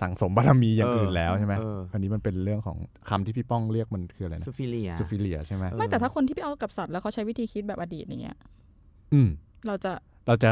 [0.00, 2.78] สั่งสมบารมีอย่างอื่นแล้วใช่ไหมเอออันนี้มันเป็นเรื่องของ
[3.08, 8.36] คำที่พี่ป้องเรียกมันคืออะไรนะซูฟิเลียซูฟิเลียใช่ไหมเออไม่แต่ถ้าคนที่ไปเอากับสัตว์แล้วเขาใช้วิธีคิดแบบอดีตอย่างเงี้ย
[9.12, 9.28] อืม
[9.66, 9.92] เราจะ
[10.26, 10.50] เราจะ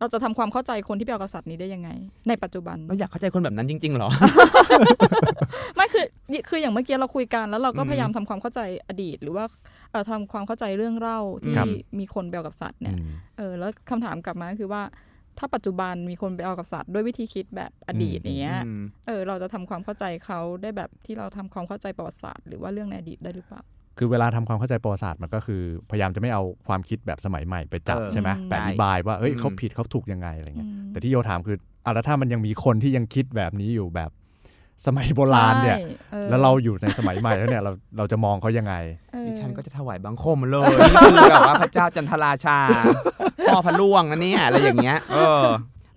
[0.00, 1.90] เราจะทำความเข้าใจคนที่ไปเอากับสัตว์นี้ได้ยังไง
[2.28, 4.10] ในปัจจุบันเราอยากเข้าใจคนแบบนั้นจริงๆเหรอ
[5.76, 6.04] ไม่คือ
[6.48, 9.44] คืออย่างเมื่อกี้เราคุยกันแล้วเราก็อืมพยายามทำความเข้าใจอดีต หรือว่า
[9.90, 11.66] เอ่อทำความเข้าใจเรื่องเล่าที่ครับ
[11.98, 14.82] มีคนไปเอากับสัตว์อืเนี่ยมเออแล้วคำถามกลับมาก็คือว่า
[15.38, 23.62] ถ้าปัจจุบันมีคนไปเอากับสัตว์ด้วยวิธีคิดแบบอดีตอืมอย่างเงี้ยอืมเออ เราจะทำความเข้าใจเขาได้แบบที่เราทำความเข้าใจประวัติศาสตร์หรือว่าเรื่องในอดีตได้หรือเปล่า
[23.98, 34.10] คือเวลาทำความเข้าใจประวัติศาสตร์มันก็คือ พยายามจะไม่เอาความคิดแบบสมัยใหม่ไปจับเออใช่ไหมอืมแต่อธิบายว่าเอ้ยอืมเขาผิดเขาถูกยังไงอะไรเงี้ยอืมแต่ที่โยถามคืออะแล้วถ้ามันยังมีคนที่ยังคิดแบบนี้อยู่แบบ
[34.86, 38.74] สมัยโบราณเนี่ยใช่ออแล้วเราอยู่ในสมัยใหม่แล้วเนี่ยเราเราจะมองเขายังไง
[39.12, 42.58] เออดิฉันก็จะถวายบังคมเลยนี่คือแบบว่าพระเจ้าจันทราชา
[43.46, 45.42] พ่อพระล่วงนะเนี่ยอะไรอย่างเงี้ย เออ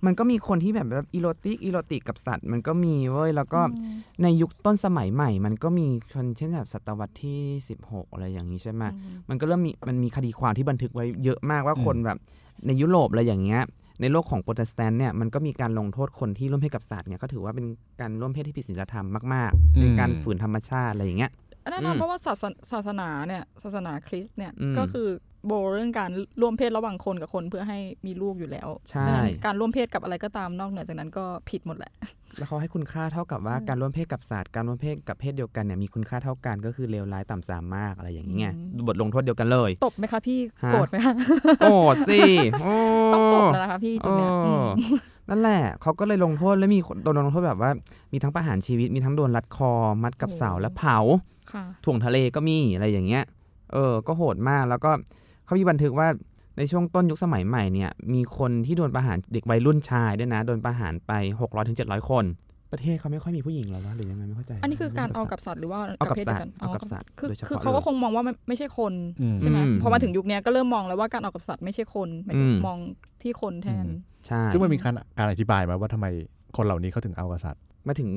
[0.06, 7.40] มันก็มีคนที่แบบแบบ erotic erotic กับสัตว์ มันก็มีเว้ยแล้วก็อืมในยุคต้นสมัยใหม่ มันก็มีคนเช่นแบบศตวรรษที่
[7.80, 12.18] 16 อะไรอย่างนี้ใช่ไหมอืมมันก็เริ่มมีมันมีคดีความที่บันทึกไว้เยอะมากว่าอืมคนแบบ
[12.68, 13.62] ในยุโรปอะไรอย่างเงี้ย
[14.02, 17.66] ในโลกของโปรเตสแตนต์เนี่ยมันก็มีการลงโทษคนที่ร่วมเพศกับสัตว์เนี่ยก็ถือว่าเป็น
[18.02, 21.32] การร่วมเพศที่ผิดศีลธรรมมากๆเป็นการฝืนธรรมชาติอะไรอย่างเงี้ย
[21.72, 25.08] แน่นอนอืมเพราะว่าศาสนศาสนาเนี่ยศาสนาคริสต์เนี่ยอืมก็คือ
[25.48, 31.92] โบเรื่องการร่วมเพศระหว่างคนกับคนเพื่อให้มีลูกอยู่แล้วใช่ดังนั้นการร่วมเพศกับอะไรก็ตามนอกเหนือจากนั้นก็ผิดหมดแหละ
[32.38, 41.14] แล้วเขาให้คุณค่าเท่ากับว่าอืมการร่วมเพศกับสัตว์การร่วมเพศกับเพศเดียวกันเนี่ยมีคุณค่าเท่ากันก็คือเลวร้ายต่ำสามมากอะไรอย่างเงี้ยอืมบทลงโทษเดียวกันเลย ตบไหมคะพี่ฮะโกรธไหมคะ
[41.62, 41.74] โอ้
[42.10, 42.20] สิ
[42.62, 42.76] โอ้
[43.14, 44.66] ต้องตบแล้วนะคะพี่จุดเนี้ยโอ้อืม
[45.30, 47.72] นั่นแหละเขาก็เลยลงโทษแล้วมีคนโดนลงโทษแบบว่า
[48.14, 49.72] มีทั้งประหารชีวิตมีทั้งโดนรัดคอ
[50.04, 50.98] มัดกับเสาและเผา
[51.52, 53.24] ค่ะถ่วงทะเลก็มีอะไรอย่างเงี้ย
[53.74, 54.92] เออ ก็โหดมากแล้วก็
[55.48, 56.08] เขามีบันทึกว่า
[56.58, 62.26] ในช่วงต้นยุคสมัยใหม่เนี่ยมีคนที่โดนประหารเด็กวัยรุ่นชายด้วยนะโดนประหารไป 600ถึง700 คน
[62.72, 72.78] ประเทศเขาไม่ค่อยมีผู้หญิงหรอวะหรือยังไงไม่เข้าใจ อันนี้คือการเอากับสัตว์หรือว่าเอากับเพศสัเดีตยวว์กันเอากับสัตว์คือโดยเฉคือพาะเขาก็เลยคงมองว่ามันไม่ใช่คนอืมใช่ไหมอืมพอมาถึงยุคเนี้ยก็เริ่มมองแล้วว่าการเอากับสัตว์ไม่ใช่คนหมายถึงอืมมอง
[73.22, 76.08] ที่คนแทนอืมใช่ซึ่งมันมีการการอธิบายไหมว่าทำไม
[76.58, 78.10] คนเหล่านี้เขาถึงเอากษัตริย์มาถึง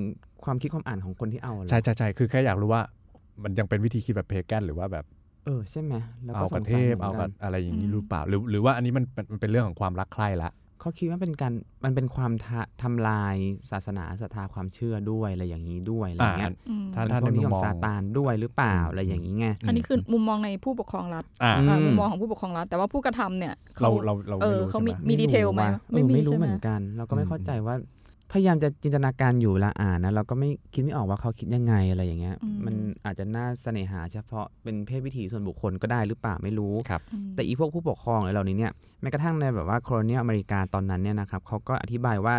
[0.44, 2.82] ความคิดความอ่านของคนที่เอาเหรอใช่ใช่ใช่คือแค่อยากรู้ว่า
[3.42, 5.04] มันยังเป็นวิธีคิดแบบเพแกนหรือว่าแบบ
[5.44, 10.50] เออใช่ไหมแล้วเอาสกับงเทสัยพหมืเอานกับนอะไรอย่างนี้อืมหรือเปล่าหรือหรือว่าอันนี้มันมันมันเป็นเรื่องของความรักใคร่ละ
[10.80, 11.52] เขาคิดว่าเป็นการ
[11.84, 13.36] มันเป็นความทะทำลาย
[13.70, 27.74] ศาสนาศรัทธาความเชื่อด้วยอะไรอย่างนี้ด้วยอะไรอย่างเงี้ยอืมถ้าเป็นถ้าพวกนิยมในมุมมองซาตานด้วยหรือเปล่าอะไรอย่างนี้ไง อันนี้คือมุมมองในผู้ปกครองรัฐอ่า อืม อ่ามุมมองของผู้ปกครองรัฐ แต่ว่าผู้กระทำเนี่ย เราเขาเราเราเอไม่อรู้เขาใช่ไหมีมมีดีเทลไหมว่ะเออไม่รู้ใช่เหมือนกัน เราก็ไม่อืมเข้าใจว่า
[28.32, 42.34] พยายามจะจินตนาการอยู่เวละอ่านนะเราก็ไม่คิดไม่ออกว่าเขาคิดยังไงอะไรอย่างเงี้ย มันอาจจะน่าเสน่หาเฉพาะเป็นเพศวิถีส่วนบุคคลก็ได้หรือเปล่าไม่รู้ครับอืมแต่อีพวกผู้ปกครองอะไรเหล่านี้เนี่ยแม้กระทั่งในแบบว่าโคลเนียลอเมริกาตอนนั้นเนี่ยนะครับเขาก็อธิบายว่า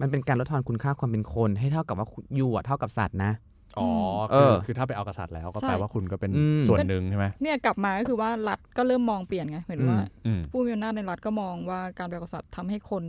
[0.00, 3.32] มันเป็นการลดทอนคุณค่าความเป็นคน ให้เท่ากับว่าอยู่อะเท่ากับสัตว์นะ
[3.78, 3.88] อ๋อ
[4.30, 13.04] เอคืออคือถ้าไปเอากษัตริย์แล้วก็ใช่แปลว่าคุณก็เป็นอืมส่วนหนึ่งใช่ไหมเนี่ยกลับมาก็คือว่ารัฐก็เริ่มมองเปลี่ยนไงเหมือนว่าอืมผู้มีอำนาจในรัฐก็มองว่าการไปเอากับสัตว์ทำให้คน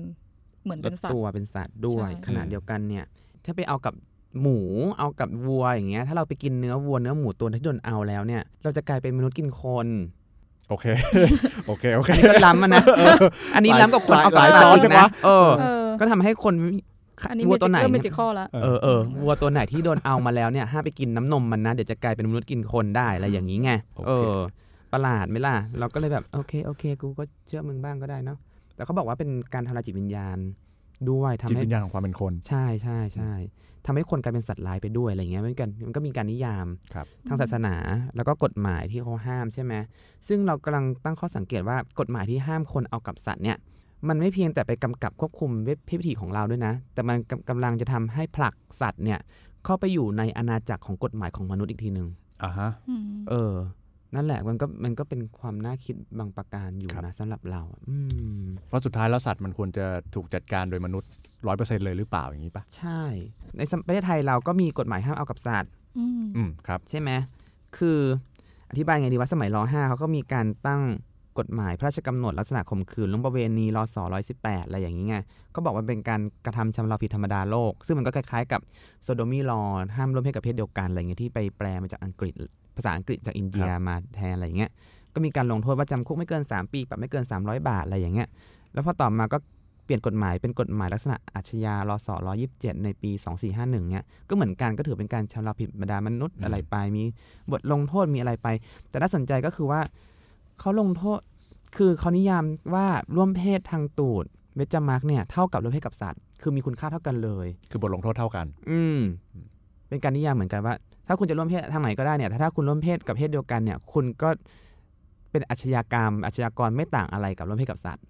[0.64, 3.06] เหมือนลเป็ดนสัตตัวว์เป็นสัตว์ด้วยใช่ขณะเดียวกันเนี่ย
[3.46, 3.94] ถ้าไปเอากับ
[4.42, 4.60] หมู
[5.00, 9.88] เอากับวัวอย่างเงี้ยถ้าเราไปกินเนื้อวัวเนื้อหมูตัวที่โดนเอาแล้วเนี่ย เราจะกลายเป็นมนุษย์กินคน
[10.70, 10.86] โอเค
[11.68, 12.84] โอเค โอเคอันนี้ก็ล้ำอะนะ
[13.56, 16.54] อันนี้ล้ำกับคนเอาหลายกับสัตว์ซ้อนอีกจังนะวะเออเออ ก็ทำให้คน
[17.30, 24.38] อันนี้วัวตัวไหนเมเนี่ยจิคอลแล้วเออเออวัวตัวไหนที่โดนเอามาแล้วเนี่ยห้ามไปกินน้ำนมมันนะ เดี๋ยวจะกลายเป็นมนุษย์กินคนได้อะไรอย่างนี้ไงโอเคเออ
[24.94, 28.38] ประหลาดไหมล่ะ เราก็เลยแบบ โอเค โอเค กูก็เชื่อมึงบ้างก็ได้เนาะ
[28.76, 30.38] แต่เขาบอกว่าเป็นการทำลายจิตวิญญาณ
[31.12, 33.34] ด้วยทำจิตให้วิญญาณของความเป็นคน ใช่ใช่ใช่
[33.86, 37.76] ทำให้คนกลายเป็นสัตว์ร้ายไปด้วยอะไรเงี้ยมันกันมันก็มีการนิยามครับ ทางศาสนา
[38.16, 39.74] แล้วก็กฎหมายที่เขาห้ามใช่ไหม
[40.28, 43.58] ซึ่งเรากำลังตั้งข้อสังเกตว่ากฎหมายที่ห้ามคนเอากับสัตว์เนี่ย
[44.08, 49.20] มันไม่เพียงแต่ไปกำกับควบคุมเวทวิถีของเราด้วยนะ แต่มันกำกำลังจะทำให้ผลักสัตว์เนี่ย
[49.66, 52.08] เข้าไปอยู่ในอาณาจักรของกฎหมายของมนุษย์อีกทีหนึ่ง
[52.44, 53.54] อ่าฮะอืมเออ
[54.16, 57.98] นั่นแหละมันก็มันก็เป็นความน่าคิดบางประการอยู่ครับนะสำหรับเราอื
[58.42, 61.12] มเพราะสุดท้ายแล้วสัตว์มันควรจะถูกจัดการโดยมนุษย์
[61.48, 63.02] ร้อยเปอร์เซ็นต์เลยหรือเปล่าอย่างนี้ปะใช่
[63.58, 67.10] ในประเทศไทยเราก็มีกฎหมายห้ามเอากับสัตว์อืมอืมครับ ใช่ไหม
[67.78, 68.00] คือ
[68.70, 70.84] อธิบายไงดีว่าสมัยร5เขาก็มีการตั้ง
[71.40, 73.98] กฎหมายพระราชกำหนดลักษณะข่มขืนล่วงประเวณีรศ
[74.32, 75.16] 118อะไรอย่างนี้ไง
[75.56, 78.62] ก็บอกว่าเป็นการกระทำชำเราผิดธรรมดาโลก ซึ่งมันก็คล้ายๆกับ
[79.04, 79.62] โซโดมีลอ
[79.96, 82.34] ห้ามร่วมเพศกับเพศเดียวกันอะไรเงี้ยที่ไปแปลมาจากอังกฤษ
[82.76, 84.72] ภาษาอังกฤษจากอินเดียมาแทนอะไรอย่างเงี้ย
[85.14, 88.28] ก็มีการลงโทษว่าจำคุกไม่เกิน 3 ปีปรับไม่เกิน 300 บาทอะไรอย่างเงี้ย
[88.74, 89.38] แล้วพอต่อมาก็
[89.86, 92.10] เปลี่ยนกฎหมายเป็นกฎหมายลักษณะอาชญารศ
[92.46, 93.12] 127ในปี
[93.52, 97.04] 2451เนี่ยก็เหมือนกันก็ถือเป็นการชำเราผิดบรรดามนุษย์อะไรไป มี
[97.52, 98.48] บทลงโทษมีอะไรไป
[98.90, 99.82] แต่น่าสนใจก็คือว่า
[100.60, 101.20] เขาลงโทษ
[101.78, 109.00] คือเขานิยามว่าร่วมเพศทางตูดเวจมรรคเนี่ยเท่ากับร่วมเพศกับสัตว์ คือมีคุณค่าเท่ากันเลย คือบทลงโทษเท่ากัน อืม
[109.88, 110.74] เป็นการนิยามเหมือนกันว่า
[111.08, 114.30] ถ้าคุณจะร่วมเพศทางไหนก็ได้เนี่ยแต่ถ้าคุณร่วมเพศกับเพศเดียวกันเนี่ย คุณก็
[115.32, 118.06] เป็นอาชญากรรมอาชญากรไม่ต่างอะไรกับร่วมเพศกับสัตว์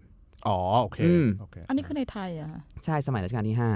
[0.47, 3.71] อ๋อโอเคอืมโอเค อันนี้คือในไทยอะค่ะใช่สมัยรัชกาลที่ห้า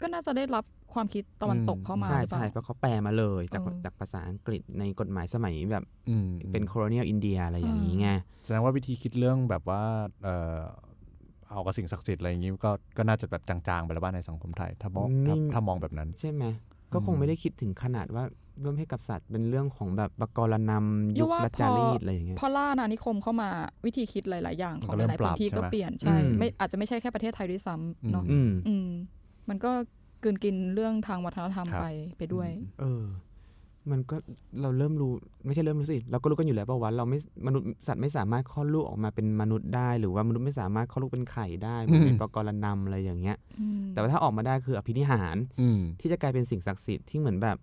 [0.00, 8.08] ก็น่าจะได้รับความคิดตะวันตกอืมเข้ามาใช่หรือเปล่าใช่เพราะเขาแปลมาเลยจากเออจากภาษาอังกฤษในกฎหมายสมัยแบบอืมเป็น colonial India อะไรอย่างนี้ไง
[8.44, 9.82] แสดงว่าวิธีคิดเรื่องแบบว่า
[10.24, 10.60] เออ
[11.48, 16.44] เอากับสิ่งศักดิ์สิทธิ์อะไรอย่างนี้ก็ก็น่าจะแบบจางๆไปแล้วบ้างในสังคมไทย ถ้ามองถ้าไม่ถ้ามองแบบนั้นใช่ไหม
[16.92, 18.24] ก็คงอืมไม่ได้คิดถึงขนาดว่า
[18.62, 23.48] ร่วมเพศกับสัตว์ เป็นเรื่องของแบบปกรณำยุยุคว่ารัชพจาอรีตอะไรอย่างเงี้ยพอล่าอาณานิคมเข้ามา
[23.84, 28.88] วิธีคิดหลาย ๆ อย่างมันขอก็งเริ่หมลายๆปรัพื้บนที่ใช่ก็ไหมเปลี่ยนใช่อืมไม่อาจจะไม่ใช่แค่ประเทศไทยด้วยซ้ำเนาะอืมอืม
[29.48, 29.70] มันก็
[30.22, 31.86] กลืนกินเรื่องทางวัฒนธรรมครับไป
[32.18, 32.48] ไปด้วย
[32.80, 33.02] เออ
[33.92, 34.16] มันก็
[34.62, 35.12] เราเริ่มรู้
[35.46, 47.56] ไม่ใช่เริ่มรู้สิเราก็รู้กันอยู่แล้วป่าวว่าเราไม่มนุษย์สัตว์ไม่สามารถคลอดลูกออกมาเป็นมนุษย์ได้ หรือว่ามนุษย์ไม่สามารถคลอดลูกเป็นไข่ได้เหมือนในปกรณำอะไรอย่างเงี้ยอืมแต่ว่าถ้าออกมาได้คืออภินิหารอืมที่จะกลายเป็นสิ่งศักดิ์สิทธิ์ที่เหมือนแบบ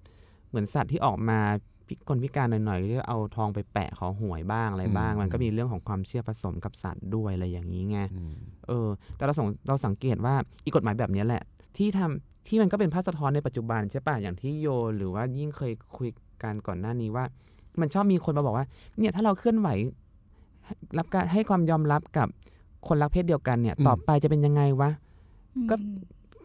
[0.53, 1.39] เหมือนสัตว์ที่ออกมา
[1.87, 8.35] พิคนพิการหน่อยๆก็จะเอาทองไปแปะขอหวยบ้างอะไรบ้างอืมมันก็มีเรื่องของความเชื่อผสมกับสัตว์ด้วยอะไรอย่างนี้ไงอืม
[8.67, 8.87] เออ
[9.17, 10.35] แต่เราสงเราสังเกตว่า
[10.65, 11.43] อีกกฎหมายแบบเนี้ยแหละ
[11.77, 16.09] ที่ทำที่มันก็เป็นภาพสะท้อนในปัจจุบันใช่ป่ะอย่างที่โยหรือว่ายิ่งเคยคุย
[16.43, 17.25] กันก่อนหน้านี้ว่า
[17.79, 18.65] มันชอบมีคนมาบอกว่า
[18.99, 19.69] เนี่ยถ้าเราเคลื่อนไหว
[20.97, 22.27] รับการให้ความยอมรับกับ
[22.87, 24.89] คนรักเพศเดียวกันเนี่ย ต่อไปจะเป็นยังไงวะ
[25.69, 25.75] ก็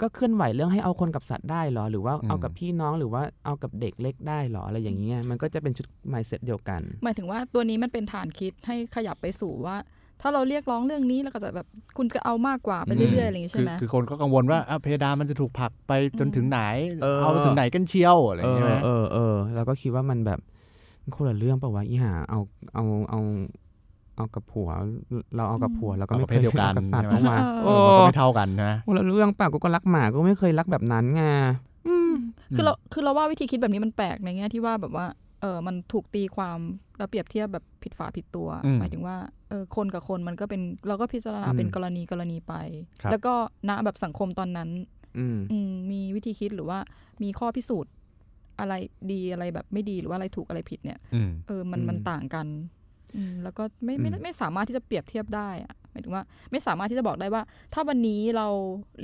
[0.03, 9.77] ก็เคลื่อนไหวเรื่องให้เอาคนกับสัตว์ได้เหรอ หรือว่าเอากับพี่น้องหรือว่าเอากับเด็กเล็กได้เหรออะไรอย่างเงี้ยมันก็จะเป็นชุด mindset เดียวกัน หมายถึงว่าตัวนี้มันเป็นฐานคิดให้ขยับไปสู่ว่า
[10.23, 16.61] ถ้าเราเรียกร้องเรื่องนี้แล้วก็จะแบบคุณจะเอามากกว่าไปเรื่อยๆอะไรอย่างงี้คืใช่ไหมคือคนก็กังวลว่าอะเพดานมันจะถูกผลักไปจนถึงไหน
[17.03, 20.41] เออเอาไปถึงไหนกันเชียวอะไรอเอย่างเงี้ยอไหมเออเออแล้วก็คิดว่ามันแบบ
[21.03, 22.41] มันคนละเรื่องเปล่าวะอีหาเอา
[22.75, 23.21] เอาเอา
[24.19, 24.69] เอากับผัว
[25.37, 31.23] เราเอากับผัวแล้วก็เอาไม่กับเพศเดียวกันอากับสัตว์ใช่ไหมออกมาเออเอโอ้อมันก็ไม่เท่ากันนะคนละเรื่องป่ะกูก็รักหมากูไม่เคยรักแบบนั้นไง
[31.89, 32.13] อืม
[32.57, 35.07] คือเราคือเราว่าวิธีคิดแบบนี้มันแปลกในแง่ที่ว่าแบบว่า
[35.41, 36.59] เออมันถูกตีความ
[36.99, 39.17] แล้วเปรียบเทียบแบบผิดฝาผิดตัวอืมหมายถึงว่า
[39.49, 42.55] เออคนกับคนมันก็เป็นเราก็พิจารณาอืมเป็นกรณีกรณีไป
[43.03, 43.35] ครับแล้วก็
[43.69, 44.71] ณแบบสังคมตอนนั้น
[45.19, 46.79] อืมอืมมีวิธีคิดหรือว่า
[47.23, 47.93] มีข้อพิสูจน์
[48.61, 48.75] อะไร
[49.13, 52.78] ดีอะไรแบบไม่ดีหรือว่าอะไรถูกอะไรผิดเนี่ยอืมเออมันอืมมันต่างกันอืม
[53.43, 57.43] แล้วก็ไม่ไม่อืมไม่สามารถที่จะเปรียบเทียบได้อะหมายถึงว่าไม่สามารถที่จะบอกได้ว่า
[57.75, 58.49] ถ้าวันนี้เรา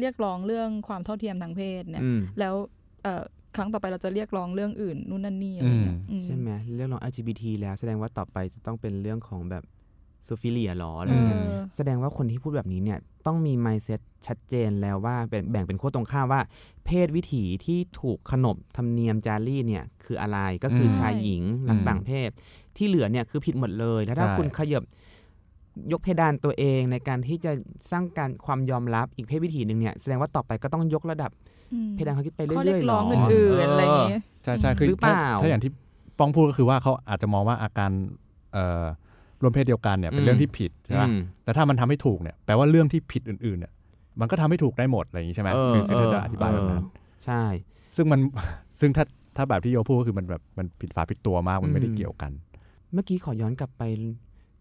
[0.01, 2.55] เรียกร้องเรื่องความเท่าเทียมทางเพศเนี่ยอืมแล้ว
[3.03, 3.23] เอ่อ
[3.57, 9.65] ครั้งต่อไปเราจะเรียกร้องเรื่องอื่นนู่นนั่นนี่อะไรเงี้ยอืใช่ไหมเรื่องของ LGBT แล้วแสดงว่าต่อไปจะต้องเป็นเรื่องของแบบ
[10.27, 16.41] ซูฟิเลียหรออะไรเอเงี้ยอแสดงว่าคนที่พูดแบบนี้เนี่ยต้องมี mindset ชัดเจนแล้วว่าแบ่งแบ่งเป็นขั้วตรงข้ามว่า
[16.87, 22.31] เพศวิถีที่ถูกขนบธรรมเนียมจารีตเนี่ยคืออะไรก็คือใช่ชายหญิงรักต่างเพศ
[22.77, 24.85] ที่เหลือเนี่ยคือผิดหมดเลย แล้วถ้าใช่คุณขยับ
[25.93, 27.53] ยกเพดานตัวเองในการที่จะ
[27.91, 31.31] สร้างการความยอมรับอีกเพศวิถีหนึ่งเนี่ยแสดงว่าต่อไปก็ต้องยกระดับ
[31.73, 35.73] อืมเพดานความคิดไปเรื่ข้อเรีอยกๆหรร้อองอื่นๆอะไรอย่างเงี้ยใช่ใช่คือหรือเปล่าถ้าถ้าอย่างที่
[36.19, 37.91] ป้องพูดก็คือว่าเขาอาจจะมองว่าอาการ
[38.53, 38.89] เอ่อร
[39.47, 43.73] วมเพศเดียวกันเนี่ยเป็นเรื่องที่ผิดใช่ไหมอืมแต่ถ้ามันทำให้ถูกเนี่ยแปลว่าเรื่องที่ผิดอื่นๆเนี่ย
[44.21, 47.43] มันก็ทำให้ถูกได้หมดอะไรอย่างนี้ใช่ไหมเออคือคือถ้าเออจะอธิบายแบบนั้นเออใช่
[47.97, 48.21] ซึ่งมัน
[48.81, 49.05] ซึ่งถ้า
[49.37, 52.33] ถ้าแบบที่โยพูดก็คือมันแบบมันผิดฝาผิดตัวมากมันไม่ได้อืมเกี่ยวกัน
[52.93, 53.83] เมื่อกี้ขอย้อนกลับไป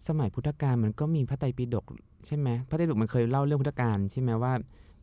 [0.07, 1.85] สมัยพุทธกาลมันก็มีพระไตรปิฎก
[2.25, 4.53] ใช่ไหมพระไตรปิฎกมันเคยเล่าเรื่องพุทธกาลใช่ไหมว่า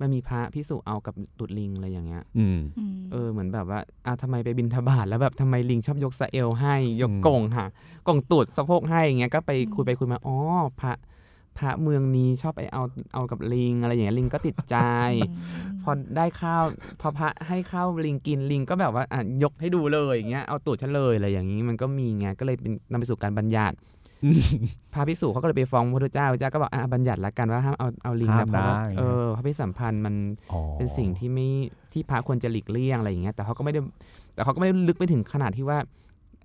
[0.01, 2.59] มันมีพระพิสุเอากับตุดลิงอะไรอย่างเงี้ยอืม
[2.93, 7.67] มเออเหมือนแบบว่าอ้าวทำไมไปบินทบาทแล้วแบบทำไมลิงชอบยกสะเอลให้ยกอืมกงค่ะ
[8.07, 10.37] กงตูดสะโพกให้อย่างเงี้ยก็ไปคุยไปคุยมาอ๋อ
[10.81, 10.93] พระ
[11.59, 12.83] พระเมืองนี้ชอบไปเอา
[13.15, 14.77] เอากับลิง อะไรอย่างเงี้ยลิงก็ติดใจ
[15.83, 16.63] พอได้ข้าว
[17.01, 23.77] พอพระให้ข้าวลิงกินลิงก็แบบว่าอะยกให้ดูเลยอย่างเงี้ยเอาตูดฉันเลยอะไรอย่างงี้มันก็มีไงก็เลยเป็นนำไปสู่การบัญญัติ
[24.94, 30.14] พระภิกษุเขาก็เลยไปฟ้องพระพุทธเจ้าพระพุทธเจ้าก็บอกอะบัญญัติละกันว่าห้ามเอาเอาลิงห้ามนะเพราะว่านะอย่างเงี้ยเออพระพิสัมพันธ์มัน
[30.52, 31.48] อ๋อเป็นสิ่งที่ไม่
[31.92, 33.80] ที่พระควรจะหลีกเลี่ยงอะไรอย่างเงี้ยแต่เขาก็ไม่ได้
[34.35, 35.78] แต่เขาก็ไม่ได้ลึกไปถึงขนาดที่ว่า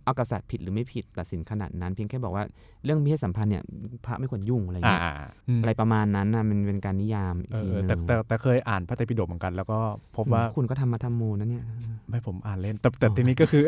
[0.06, 2.44] เอากับสัตว์ผิดหรือไม่ผิดตัดสินขนาดนั้น เพียงแค่บอกว่า
[2.84, 3.64] เรื่องมีเพศสัมพันธ์เนี่ย
[4.06, 5.14] พระไม่ควรยุ่งอะไรอ่าเงี้ยอ่า
[5.48, 9.80] อืมอะไรประมาณนั้นนะมันเป็นการนิยามอีกเออทีเออนึงแต่แต่แต่เคยอ่านพระไตรปิฎกเหมือนกัน แล้วก็
[10.16, 11.64] พบว่าคุณก็ทำมาทำโมนะเนี่ย
[12.10, 13.64] ไม่ผมอ่านเล่นแต่แต่ทีนี้ก็คือ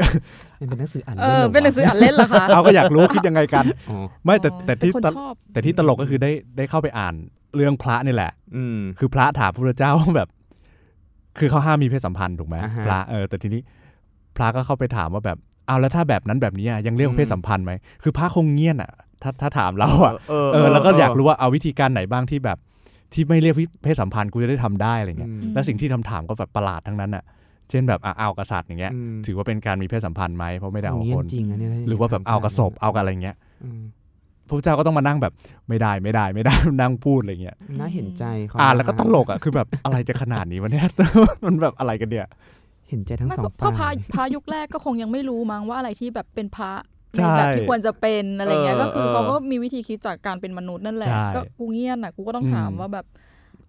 [0.60, 7.14] มันเป็นหนังสืออ่านเอล่อหรวะเป็นหนังสืออ่านเล่นเหรอคะเอาก็อยากรู้คิดยังไงกันอ๋อไม่แต่แต่ที่เป็นคนตชอบแต่ที่ตลกก็คือได้ได้เข้าไปอ่าน
[7.56, 10.30] เรื่องพระนี่แหละ อืมคือพระถามพระพุทธเจ้าว่าแบบ
[11.40, 13.62] คือเขาห้ามมีเพศสัมพันธ์ถูกไหมอ่าฮะพระเออแต่ทีนี้
[14.38, 17.74] พระก็เข้าไปถามว่าแบบเอาแล้วถ้าแบบนั้นแบบนี้อะยังเรียกว่าเพศสัมพันธ์ไหม
[18.04, 18.92] คือพระคงเงียบอะ
[19.24, 20.14] ถ้าถ้าถามเราอะ
[20.54, 22.58] เออแล้วก็อยากรู้ว่าเอาวิธีการไหนบ้างที่แบบ
[23.14, 27.24] ที่ไม่เรียกเพศสัมพันธ์กูจะได้ทำได้อะไรเงี้ยอืมและสิ่งที่ทำถามก็แบบประหลาดทั้งนั้นอะ
[27.70, 33.82] เช่นแบบอะเอากษัตริย์อย่างเงี้ยอืมถือว่าเป็นการมีเพศสัมพันธ์ไหมเพราะไม่ได้เอาเงียคบนจริงนะเนี่ยหรือว่าแบบเอากระศพเอากับอะไรเงี้ยอืม
[34.48, 35.34] พระเจ้าก็ต้องมานั่งแบบ
[35.70, 40.86] ไม่ได้ไม่ได้ไม่ได้นั่งพูดอะไรเงี้ยน่าเห็นใจเขาอ่านแล้วก็ตลกอะคือแบบอะไรจะขนาดนี้วะเนี่ย
[41.46, 42.28] มันแบบอะไรกันเนี่ย
[42.90, 46.72] เห็นใจทั้งไม่สองเพราะพระฝ่ายพระยุคแรกก็คงยังไม่รู้มั้งว่าอะไรที่แบบเป็นพระ
[47.16, 53.06] ใช่ในแบบที่ควรจะเป็นอะไรเงี้ยเออก็คือเออเขาก็มีวิธีคิดจากการเป็นมนุษย์นั่นแหละใช่ก็กูเงียบน่ะกูก็ต้องถามอืมว่าแบบ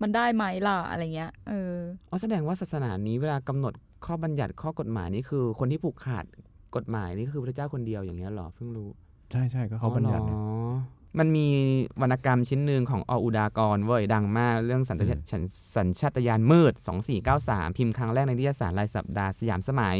[0.02, 1.74] มันได้ไหมล่ะอะไรเงี้ยเออ
[2.10, 3.72] อ๋อแสดงว่าศาสนานี้เวลากำหนด
[4.04, 6.24] ข้อบัญญัติข้อกฎหมายนี่คือ คนที่ผูกขาด
[6.76, 8.88] กฎหมายนี่คือพระเจ้าคนเดียวอย่างเงี้ยเหรอเพิ่งรู้
[9.32, 10.40] ใช่ใช่ก็เขาบัญญัติอ๋เนี่ยอ
[11.18, 11.46] มันมี
[12.00, 15.42] วรรณกรรมชิ้นหนึ่งของออุดากรเว้ยดังมาก เรื่องสัญชาตอืมสัญ
[15.76, 16.72] สัญชาตญาณมืด
[17.26, 19.96] 2493 พิมพ์ครั้งแรกในนิตยสารรายสัปดาห์สยามสมัย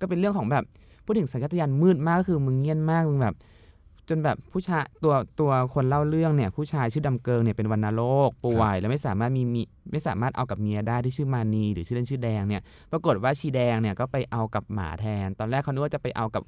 [0.00, 0.64] ก็เป็นเรื่องของแบบ
[1.04, 3.34] พูดถึงสัญชาตญาณมืดมากก็คือมึงเงียนมากมึงแบบ
[4.08, 9.62] จนแบบผู้ชายตัวตัวคนเล่าเรื่องเนี่ยผู้ชายชื่อดำเกิงเนี่ยเป็นวัณโรคป่วยแล้วไม่สามารถมีมี
[9.92, 12.62] ไม่สามารถเอากับเมียได้ที่ชื่อมานีหรือชื่อเล่นชื่อแดงเนี่ย
[12.92, 16.42] ปรากฏว่าชีแดงเนี่ยก็ไปเอากับหมาแทน ตอนแรกเขานึกว่าจะไปเอากับ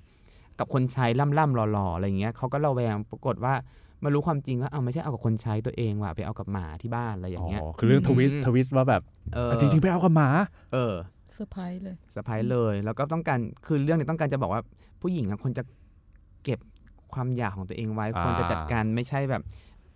[0.59, 3.55] กับคนใช้ล่ำล่ำๆหล่อๆอะไรอย่างเงี้ยเขาก็ระแวงปรากฏว่า
[4.05, 9.03] มารู้ความจริงว่าเอาไม่ใช่เอากับคนใช้ตัวเองว่ะไปเอากับหมาที่บ้านอะไรอย่างเงี้ยอ๋อคือเรื่อง twist อืม twist ว่าแบบ
[9.35, 10.29] เออจริงๆไปเอากับหมา
[10.73, 10.95] เออ
[11.33, 14.63] เซอร์ไพรส์เลยสะพายเลย แล้วก็ต้องการคือเรื่องนี้ต้องการจะบอกว่า
[15.03, 15.63] ผู้หญิงอะควรจะ
[16.45, 16.59] เก็บ
[17.15, 19.43] ความอยากของตัวเองไว้อ่าควรจะจัดการไม่ใช่แบบ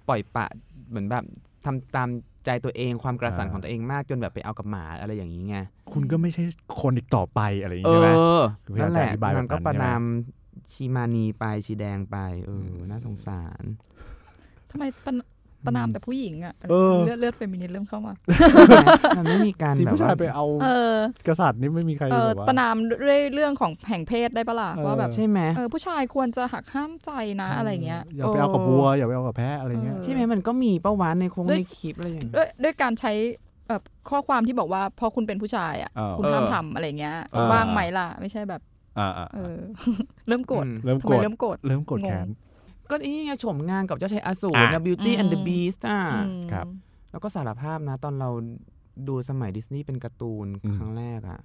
[0.09, 0.47] ปล่อยปละ
[0.89, 1.25] เหมือนแบบ
[1.65, 2.09] ทำตาม
[2.45, 5.57] ใจตัวเองความกระสันอ่าของตัวเองมากจนแบบไปเอากับหมาอะไรอย่างนี้ไง
[5.93, 6.43] คุณก็ไม่ใช่
[6.81, 10.03] คนอีกต่อไปอะไรอย่างเองี้ใช่ไหมอคือพยายามนั่นแหละจะอธิบายแบบมันก็นั้นประใช่ไหมนาม
[10.73, 13.63] ชีมานีไปชีแดงไปเอออมน่าสงสาร
[14.71, 14.85] ทำไม
[15.67, 18.15] ประประนามแต่ผู้หญิงอะเออเลือดเลือดเฟมินิสต์เริ่มเข้ามา
[19.17, 20.97] มันไม่มีการที่แบบผู้ชาว่ายไปเอาเออ
[21.29, 22.75] กษัตริย์นี่ไม่มีใครเออแบบว่าประนาม
[23.07, 27.11] ด้วยเรื่องของแห่งเพศได้ปะล่ะเออว่าแบบใช่ไหมเออผู้ชายควรจะหักห้ามใจ
[27.43, 33.13] นะอะไรเงี้ยอย่าไปเอากับวัวอย่าไปเอากับแพะอะไรเงี้ยเออใช่ไหมมันก็มีป้าวานในคงด้วยในคลิปอะไรอย่างเงี้ยด้วยด้วยการใช้
[33.69, 38.61] แบบข้อความที่บอกว่าพอคุณเป็นผู้ชายอะเออคุณห้ามทำอะไรเงี้ยเออว่างไหมล่ะ ไม่ใช่แบบ
[38.99, 39.57] อ่าอ่าเออ
[40.29, 42.29] เริ่มโกรธอืมเริ่มทำโกไมรธเริ่มโกรธเริ่มโกรธแค้น
[42.91, 46.67] ก็นี่ไงชมงานกับเจ้าชายอสูรอะนะ Beauty and the อืม Beast อะอืมครับ
[47.11, 48.31] แล้วก็สารภาพนะ ตอนเรา
[49.09, 51.41] ดูสมัยดิสนีย์เป็นการ์ตูนอืมครั้งแรกอะ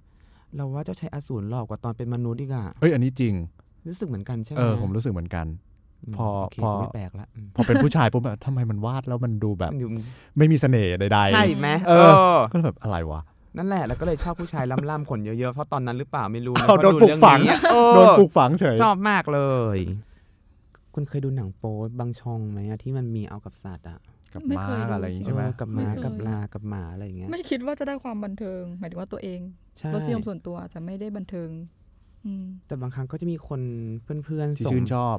[0.55, 3.33] เราว่าเจ้าชายอสูรหลอกกว่าตอนเป็นมนุษย์อีกอะเอ้ยอันนี้จริง
[3.87, 5.45] รู้สึกเหมือนกันใช่ไหมเออผมรู้สึกเหมือนกัน
[6.11, 9.89] มพอโเคพอไม่แปลกละอืมพอเป็นผู้ชายปุ๊บแบบทำไมมันวาดแล้วมันดูแบบมันอยู่
[10.37, 13.21] ไม่มีเสน่ห์ใดๆใช่ไหมเอเอออก็แบบอะไรวะ
[13.57, 19.41] นั่นแหละแล้วก็เลยชอบผู้ชายล่ำๆขนเยอะๆเพราะตอนนั้นหรือเปล่าไม่รู้นะเอาเพราะโดนดูปลูกเรื่องฝังนี้เออโดนปลูกฝังเฉยชอบมากเล
[19.75, 19.77] ย
[20.95, 23.99] คุณเคยดูหนังโป๊บางช่องไหมอะที่มันมีเอากับสัตว์อะ
[24.33, 29.39] กับไม่ม้าเคยดู อะไรอย่างงี้เอใช่ไหมอกับหมาไม่เคยกับลากับหมาอะไรอย่างเงี้ย ไม่คิดว่าจะได้ความบันเทิง หมายถึงว่าตัวเอง
[29.77, 31.49] ใช่ รสนิยมส่วนตัวอาจจะไม่ได้บันเทิง
[32.25, 33.61] อืม แต่บางครั้งก็จะมีคน
[34.03, 35.17] เพื่อนๆที่ส่งชื่นชอบ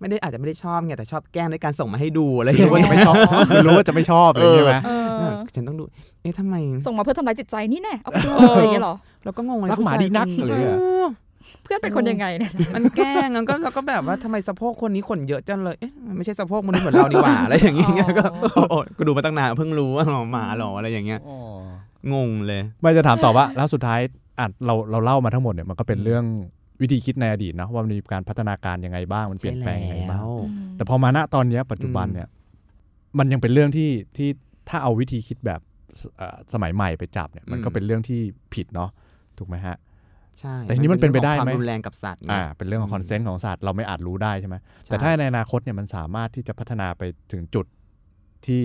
[0.00, 3.16] ไม่ได้อาจจะไม่ได้ชอบไงแต่ชอบแกล้งด้วยการส่งมาให้ดูอะไรอคืย่าองว่าจะเงี้ยไม่ชอบ
[3.50, 5.84] คือรู้ว่าจะไม่ชอบอะไรอย่างงี้ใช่ไหม เออฉันต้องดู
[6.22, 6.54] เอ๊ะทำไม
[6.86, 11.06] ส่งมาเพื่อทำร้ายจิตใจนี่แน่เอาไปดูเอออ อะไรอย่างเงี้ยเหรอ เราก็งงเลยรักหมาผู้ชยดีนักคนอะไรนี้อย่างเงี้ย เออ
[11.62, 21.20] เพื่อนเป็นคนยังไงเนี่ยมันแกล้งมันก็เราก็แบบว่าทำไมสะโพกคนนี้ขนเยอะจังเลยเอ๊ะมันไม่ใช่สะโพกมนุษย์เหมือนเรานี่หว่าอะไรอย่างเงี้ยอ๋อก็โอ้โหกูดูมาตั้งนานเพิ่งรู้ว่าหมอหมาหรออะไรอย่างเงี้ย
[22.12, 24.00] งงเลย ไม่จะถามต่อว่าแล้วสุดท้าย
[24.38, 26.24] อะเราเราเล่ามาทั้งหมดเนี่ยมันก็เป็นอืมเรื่อง
[26.80, 30.30] วิธีคิดในอดีตนะว่ามันมีการพัฒนาการยังไงบ้างมันเปลี่ยนแปลงยังไงบ้างใช่แล้ว
[30.76, 32.28] แต่พอมาณตอนเนี้ยปัจจุบันอืมเนี่ย
[33.18, 34.28] มันยังเป็นเรื่องที่ที่
[34.68, 35.60] ถ้าเอาวิธีคิดแบบ
[36.00, 38.20] สเอ่อสมัยใหม่ไปจับเนี่ยมันก็อืมเป็นเรื่องที่
[38.54, 38.90] ผิดเนาะ
[39.38, 39.76] ถูกไหมฮะ
[40.40, 47.66] ใช่แต่ทีนี้มันเป็นไปได้ไหมความรุนแรงกับสัตว์ไงอ่าเป็นเรื่องของคอนเซนต์ของสัตว์เราไม่อาจรู้ได้ใช่ไหมแต่ถ้าในอนาคตเนี่ยมันสามารถที่จะพัฒนาไปถึงจุด
[48.46, 48.62] ที่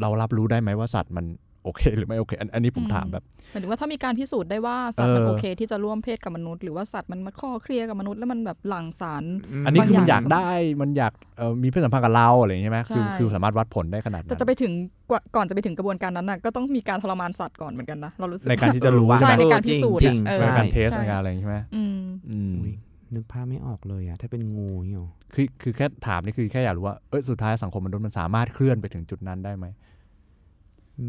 [0.00, 1.24] เรารับรู้ได้ไหมว่าสัตว์มัน
[1.64, 9.24] โอเคหรือไม่โอเค อันอันนี้ผมอืมถามแบบหมายถึงว่าถ้ามีการพิสูจน์ได้ว่าสัตว์มันเออโอเค ที่จะร่วมเพศกับมนุษย์หรือว่าสัตว์มันมาข้อเคลียร์กับมนุษย์แล้วมันแบบหลั่งสาร
[9.62, 10.48] มอันนี้คือมันบางอย่อางกได้
[10.80, 14.72] มันอยากเอ่อมีเพศสัมพันธ์กับเราอะไรอย่างเงี้ยใช่ไหมคือใช่คือสามารถวัดผลได้ขนาดนั้แต่นจะไปถึง
[15.10, 21.98] กว่าก่อนจะไปถึงกระบวนการนั้นน่ะก็ต้องมีการทรมานสัตว์ก่อนเหมือนกันนะเรารู้สึกในการที่จะรู้เออใช่ไหมใช่ในการพิสูจน์จริงอะๆเออในการเทสใช่ในการอะไรอย่างงี้ใช่ไหมอืม
[22.30, 22.72] อืมอุ๊ย
[23.14, 29.66] นึกภาพไม่ออกเลยอะถ้าเป็นงูนี่หรอคือคือแค่ถามนี่คือแค่อยากรู้ว่าเอยสุดท้ายสังคมมนุษย์มันสามารถเคลื่อนไปถึงจุดนั้นได้ไหม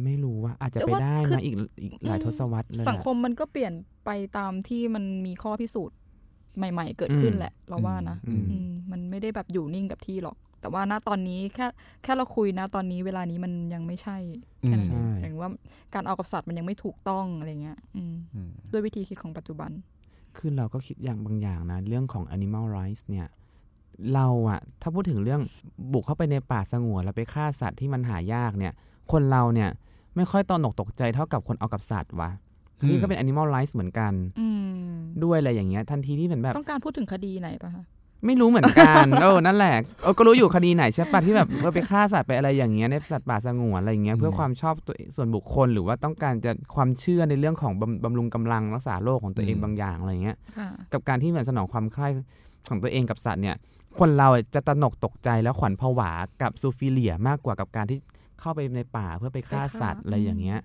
[0.06, 3.73] ไม่รู้ว่าอาจจะแต่ไปว่าได้คือนะอีกอีกหลายทศวรรษเลยอะสังคมมันก็เปลี่ยน
[4.06, 5.97] ไปตามที่มันมีข้อพิสูจน์
[6.58, 11.67] ใหม่ ๆ เกิดขึ้นอืมแหละ เราว่านะอืมอืมมันไม่ได้แบบอยู่นิ่งกับที่หรอก แต่ว่าณตอนนี้แค่
[12.03, 14.17] แค่เราคุยนะตอนนี้เวลานี้มันยังไม่ใช่
[14.62, 15.51] แค่นั้นเองใช่หมายถึงว่า
[15.93, 19.71] การเอากับสัตว์มันยังไม่ถูกต้องอะไรเงี้ยอืมอืมด้วยวิธีคิดของปัจจุบัน
[20.38, 23.27] คือเราก็คิดอย่างบางอย่างนะ เรื่องของ animal rights เนี่ย
[24.13, 25.41] เราอะถ้าพูดถึงเรื่อง
[25.93, 28.73] บุกเข้าไปในป่าสงวนแล้วไปฆ่าสัตว์ที่มันหายากเนี่ย
[29.12, 29.70] คนเราเนี่ย
[30.16, 32.30] ไม่ค่อยตระหนกตกใจเท่ากับคนเอากับสัตว์วะ
[32.89, 34.48] นี่ก็เป็น animal rights เหมือนกันอื
[34.89, 37.84] มด้วยอะไรอย่างเงี้ยทันทีที่เหมือนแบบ ต้องการพูดถึงคดีไหนปะคะ
[38.26, 52.08] ไม่รู้เหมือนกันเออนั่นแหละเออก็รู้อยู่คดีไหนใช่ปะที่แบบเออไปฆ่าสัตว์ไปอะไรอย่างเงี้ยในสัตว์ป่าสงวนอะไรอย่างเงี้ยเพื่อความชอบตัวเองส่วนบุคคลหรือว่าต้องการจะความเชื่อในเรื่องของบำบำรุงกำลังรักษาโรคของตัวเองบางอย่างอะไรอย่างเงี้ยค่ะกับการที่เหมือนสนองความใคร่
[52.70, 53.56] ของตัวเองกับสัตว์เนี่ย
[54.00, 56.12] คนเราจะตระหนกตกใจแล้วขวัญผวา
[56.42, 58.00] กับซูฟิเลียมากกว่ากับการที่
[58.43, 60.60] เข้าไปในป่าเพื่อไปฆ่าสัตว์อะไรอย่างเงี้ย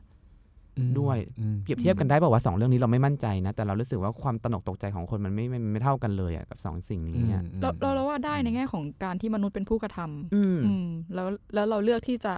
[0.98, 12.34] ด้วยอืมเปรียบเทียบกันได้บอกว่าสองเรื่องนี้เราไม่มั่นใจนะ แต่เรารู้สึกว่าความตระหนกตกใจของคนมันไม่ไม่ไม่เท่ากันเลยอะกับสองสิ่งนี้อะเราเราเราว่าได้ในแง่ของการที่มนุษย์เป็นผู้กระทำอืมอืมแล้วแล้วเราเลือกที่จะ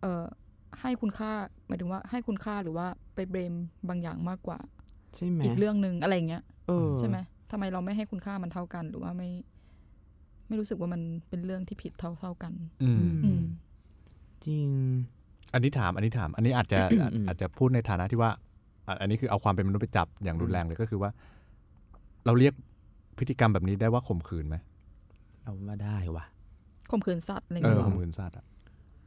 [0.00, 0.24] เอ่อ
[0.80, 1.30] ให้คุณค่า
[1.66, 3.54] หมายถึงว่าให้คุณค่าหรือว่าไปเบรม
[3.88, 4.58] บางอย่างมากกว่า
[5.16, 7.16] ใช่ไหมอีกเรื่องหนึ่งอะไรเงี้ยเออใช่ไหม
[7.50, 9.28] ทำไมเราไม่ให้คุณค่ามันเท่ากันหรือว่าไม่
[10.48, 13.42] ไม่รู้สึกว่ามันเป็นเรื่องที่ผิดเท่าเท่ากัน อืมอืม
[14.46, 14.66] จริง
[15.54, 16.80] อันนี้ถามอันนี้ถาม อันนี้อาจจะ
[17.14, 18.30] อืมอาจจะพูดในฐานะที่ว่า
[18.86, 21.10] อะอันนี้คือเอาความเป็นมนุษย์ไปจับอย่างรุนแรงเลยก็คือว่า
[22.26, 22.54] เราเรียก
[23.18, 24.56] พฤติกรรมแบบนี้ได้ว่าข่มขืนไหม
[25.42, 26.24] เราว่าได้ว่ะ
[26.90, 28.44] ข่มขืนสัตว์อะไรเอเงี้อยหรอข่มขืนสัตว์อะ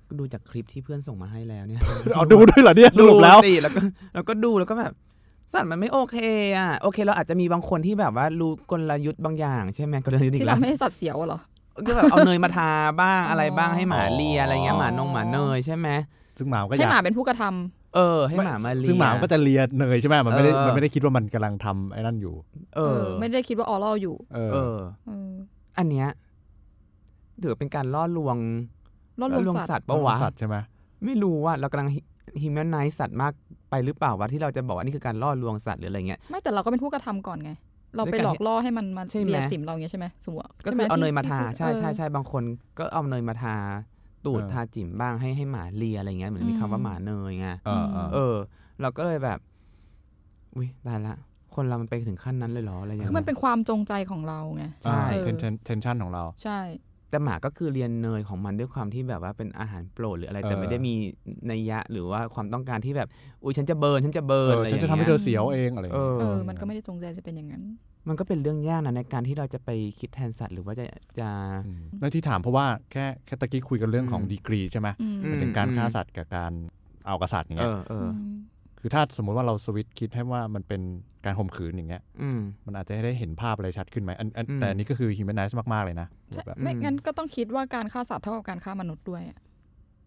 [0.07, 1.81] ก็ดูจากคลิปที่เพื่อนส่งมาให้แล้วเนี่ย
[2.15, 3.81] เอาดูด้วยเหรอเนี่ยสรุปแล้ว สิแล้วก็
[4.13, 4.93] แล้วก็ดูแล้วก็แบบ
[5.53, 6.17] สัตว์มันไม่โอเค
[6.57, 11.39] อะโอเค เราอาจจะมีบางคนที่แบบว่ารู้กลยุทธ์บางอย่างใช่ไหมกลยุทธ์อีที่กแล้วทำให้สัตว์เสียวอะเหรอ
[11.88, 15.88] ก็แบบเอาเนยมาทาบ้างอ๋อออะไรบ้างให้หมาเลียอะไรเงี้ยอ๋อหมานงหมาเนยใช่ไหม
[16.38, 22.36] ซึ่งหมามันก็อให้ยากหมาเป็นผู้กระทำเออให้หมามาเลีย ซึ่งหมามันก็จะเลียเนยใช่ไหมมันไม่ได้เออ มันไม่ได้คิดว่ามันกำลังทำไอ้นั่นอยู่
[22.75, 25.31] เออไม่ได้คิดว่าออรัลอยู่เออ เออ เออ
[25.77, 26.07] อันเนี้ย
[27.41, 28.38] ถือเป็นการล่อลวง
[29.19, 30.55] ล่อลวงสัตว์ปะวะ สัตว์ใช่ไหม
[31.05, 31.89] ไม่รู้ว่าเรากำลัง
[32.41, 33.33] ฮิมแมนไนสัตว์มาก
[33.69, 37.51] ไปหรือเปล่าวะที่เราจะบอกว่านี่คือการล่อลวงสัตว์หรืออะไรเงี้ย ไม่แต่เราก็เป็นผู้กระทำก่อนไง
[37.95, 42.43] เราไปด้วยการหลอกล่อให้มันมาใช่ไหมเลียจิ๋มเราอย่างเงี้ยใช่ไหมสมมติก็ใช่คืไหมอเอาเนยที่มาทาที่ใช่ใช่เออใช่บางคน
[42.77, 43.56] ก็เอาเนยมาทา
[44.25, 48.36] ตูดเออทาจิ๋มบ้างให้ให้หมาเลียอะไรเงี้ยเหมือนมีคำว่าอืมหมาเนยไงเออเออเออ
[48.82, 49.39] เราก็เลยแบบ
[50.56, 51.15] อุ้ยตายละ
[51.56, 56.60] คนเรามันไปถึงขั้นนั้นเลยเหรออะไรอย่างคือมันเงี้ยเป็นความจงใจของเราไงใช่เทนชันเทนชันของเรา ใช่
[57.13, 60.93] แต่หมาก็คือเรียนเนยของมันด้วยความที่แบบว่าเป็นอาหารโปรดหรืออะไรแต่เออไม่ได้มี
[61.52, 63.08] นัยยะหรือว่าความต้องการที่แบบ
[63.43, 67.63] อุ้ยฉันจะเบิร์นฉันจะเบิเอร์นออะไรอฉันย่างจะทำให้เงี้เธอยเสียวเองอะไรอย่างเอเงี้ยอเออมันก็ไม่ได้จงใจจะเป็นอย่างนั้น
[68.08, 70.86] มันก็เป็นเรื่องยากนะในการที่เราจะไปคิดแทนสัตว์หรือว่าจะ
[71.19, 71.30] จะ
[71.80, 76.52] มแล้วที่ถามเพราะว่าแค่แค่ตะกี้คุยกันเรื่องของอืมดีกรีใช่ไหมอืมอืหมมายถึงการฆ่าสัตว์กับการ
[77.06, 78.10] เอากษัตริย์อย่างเอเงี้ยอเออม
[78.85, 80.81] คือถ้าสมมุติว่าเราสวิตช์คิดให้ว่ามันเป็น
[81.25, 89.39] การข่มขืนอย่างเงี้ยอืมมันอาจจะให้ได้เห็นภาพอะไรชัดขึ้นไหมอันอันอืมแต่อันนี้ก็คือ humanize มาก ๆ เลยนะใช่แบบไม่อืมงั้นก็ต้องคิดว่าการฆ่าสัตว์เท่ากับการฆ่ามนุษย์ด้วยอะ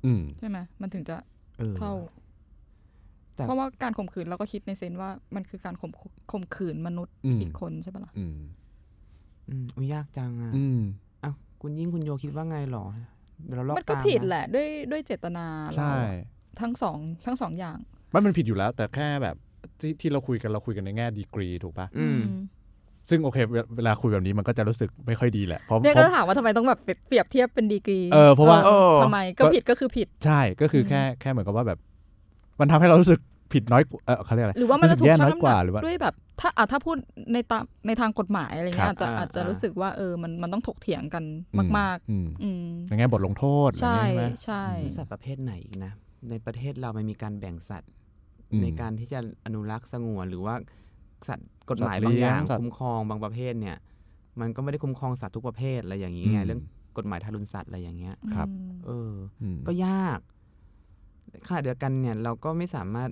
[0.04, 1.16] อืมใช่ไหมมันถึงจะ
[1.58, 1.92] เออเท่า
[3.34, 5.92] แต่เพราะว่าการข่มขืนเราก็คิดในเซนส์ว่ามันคือการข่ม
[6.32, 8.38] ข่มขืนมนุษย์อืมอีกคนใช่ปะล่ะอืม
[9.48, 10.80] อืมอุ้ยยากจังอะอืม
[11.24, 12.84] อ้าวคุณยิ่งคุณโยคิดว่าไงหรอ
[13.44, 16.26] เดี๋ยวเราลอกมันก็ตามผิดนะแหละด้วยด้วยเจตนาเราใช่อะ
[16.60, 17.78] ทั้งสองทั้งสองอย่าง
[18.12, 19.36] มันมันผิดอยู่แล้ว แต่แค่แบบ
[19.80, 22.20] ที่ที่เราคุยกันเราคุยกันในแง่ดีกรีถูกปะอืม
[23.08, 31.78] ซึ่งโอเคเวเวลาคุยแบบนี้มันก็จะรู้สึกไม่ค่อยดีแหละเพราะเนี่ยเพก็ราะ ถามว่าทำไมต้องแบบเปรียบเทียบเป็นดีกรีเออเพราะว่าเออทำไมก็ผิดก็คือผิด ใช่ก็คืออมแค่แค่เหมือนกับว่าแบบ
[32.60, 33.20] มันทำให้เรารู้สึก
[33.52, 36.96] ผิดน้อยกว่าเออเขาเรียกอะไร หรือว่ามันจะถูกรู้สึกแย่ชั่งน้อยน้ำกหว่านักหรือว่าด้วยแบบ ถ้าอะถ้าพูด
[37.32, 41.24] ในตามในทางกฎหมายอะไรเงี้ยครัอาบจจะอ่าอาจจะอ่ารู้รู้สึกว่าเออมันมันต้องถกเถียงกัน
[41.78, 45.92] มาก อืมๆ อืม ในแง่บทลงโทษอะไรใช่อย่างเงี้ยใช่ไหม ใช่มีสัตว์ประเภทไหนอีกนะ
[46.30, 47.90] ในประเทศเรามันมีการแบ่งสัตว์
[48.52, 50.54] อืมในการที่จะอนุรักษ์สงวนหรือว่า
[51.28, 53.76] สัตว์กฎหมายสัตว์บางอย่างเลี้ยงสัตว์คุ้มครองบางประเภทเนี่ย
[54.40, 56.60] มันก็ไม่ได้คุ้มครองสัตว์ทุกประเภทอะไรอย่างนี้ไงอืมเรื่อง
[56.96, 60.20] กฎหมายทารุณสัตว์อะไรอย่างเงี้ยครับอืมเอออืมก็ยาก
[61.46, 63.10] ขณะเดียวกันเนี่ยเราก็ไม่สามารถ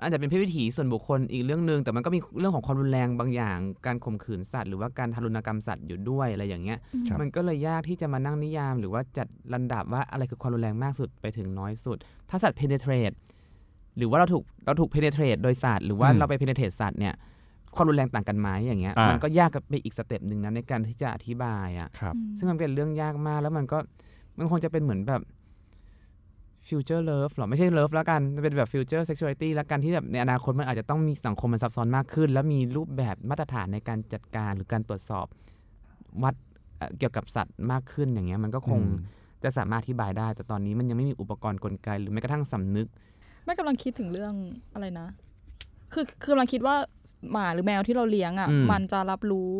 [0.00, 6.78] อาจจะเป็นเพศวิถีส่วนบุคคลอีกเรื่องหนึ่งแต่มันก็มีเรื่องของความรุนแรงบางอย่าง การข่มขืนสัตว์หรือว่าการทารุณกรรมสัตว์อยู่ด้วยอะไรอย่างเงี้ย
[7.08, 11.96] ครับมันก็เลยยากที่จะมานั่งนิยาม หรือว่าจัดลำดับว่าอะไรคือความรุนแรงมากสุดไปถึงน้อยสุด
[12.30, 13.14] ถ้าสัตว์ penetrate
[13.98, 17.14] หรือว่าเราถูกเราถูก penetrate โดยสัตว์หรือว่าอืมเราไป penetrate สัตว์เนี่ย
[17.76, 23.78] ความรุนแรงต่างกันไหมอย่างเงี้ยอ่ามั มันก็ยากไปอีกสเต็ปหนึ่งนะในการที่จะอธิบายอะ ครับ ซึ่งมันเป็นเรื่องยากมากแล้วมันก็
[24.38, 25.22] มันคงจะเป็นเหมือนแบบ
[26.68, 35.26] future love หรอ ไม่ใช่ love แล้วกันมัน เป็นแบบ future sexuality แล้วกันที่แบบในอนาคตมันอาจจะต้องมีสังคมมันซับซ้อนมากขึ้น แล้วมีรูปแบบมาตรฐานในการจัดการหรือการตรวจสอบ
[36.22, 36.34] วัด
[36.76, 42.88] เอ่อเกี่ยวกับสัตว์มากขึ้นอย่างเงี้ยมันก็คงอืมจะสามารถอธิบายได้ แต่ตอนนี้มันยังไม่มีอุปกรณ์กลไกหรือแม้กระทั่งสำนึก
[43.44, 44.34] แม่กำลังคิดถึงเรื่อง
[44.74, 45.08] อะไรนะ
[45.92, 46.76] คือคือกำลังคิดว่า
[47.32, 49.50] หมาหรือแมวที่เราเลี้ยงอะอืมมันจะรับรู้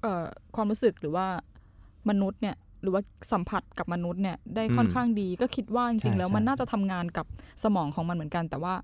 [0.00, 0.24] เอ่อ
[0.56, 1.26] ความรู้สึกหรือว่า
[2.08, 3.02] มนุษย์เนี่ย หรือว่า
[3.32, 7.26] สัมผัสกับมนุษย์เนี่ยได้ค่อนข้างดีก็คิดว่าจริงๆแล้วมันน่าจะทำงานกับ
[7.64, 8.74] สมองของมันเหมือนกัน แต่ว่า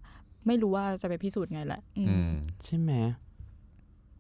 [0.47, 2.33] ไม่รู้ว่าจะไปพิสูจน์ไงแหละอืมอืม
[2.65, 2.93] ใช่ไหม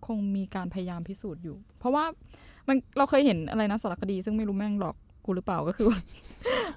[0.07, 2.05] คงมีการพยายามพิสูจน์อยู่ เพราะว่า
[2.68, 5.99] มันเราเคยเห็นอะไรนะสารคดี ซึ่งไม่รู้แม่งหลอกกูหรือเปล่าก็คือว่า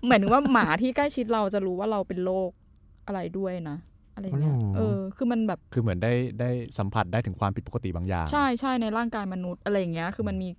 [0.08, 2.50] หมายถึงว่าหมาที่ใกล้ชิดเราจะรู้ว่าเราเป็นโรค
[3.08, 3.78] อะไรด้วยนะ
[4.16, 10.50] อะไรเงี้ยอ๋อเออ คือมันแบบ คือเหมือนได้ได้สัมผัสได้ถึงความผิดปกติบางอย่าง ใช่ใช่ในร่างกายมนุษย์อะไรอย่างเงี้ย คือมันมี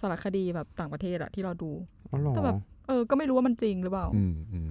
[0.00, 1.70] สารคดีแบบต่างประเทศอะที่เราดู
[2.12, 2.54] อ๋อเหรอแต่แบบ
[2.88, 4.68] เออ ก็ไม่รู้ว่ามันจริงหรือเปล่าอืมอืม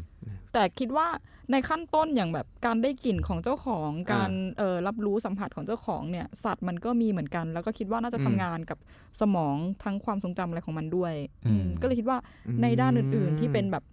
[0.53, 1.07] แต่คิดว่า
[1.51, 8.77] ในขั้นต้นอย่างแบบการได้กลิ่นของเจ้าของอ่าการเออรับรู้สัมผัสของเจ้าของเนี่ย สัตว์มันก็มีเหมือนกัน แล้วก็คิดว่าน่าจะอืมทำงานกับ
[9.21, 11.13] สมองทั้งความทรงจำอะไรของมันด้วย
[11.45, 12.17] อืมอืมก็เลยคิดว่า
[12.61, 13.83] ในด้านอื่น ๆ ที่เป็นแบบ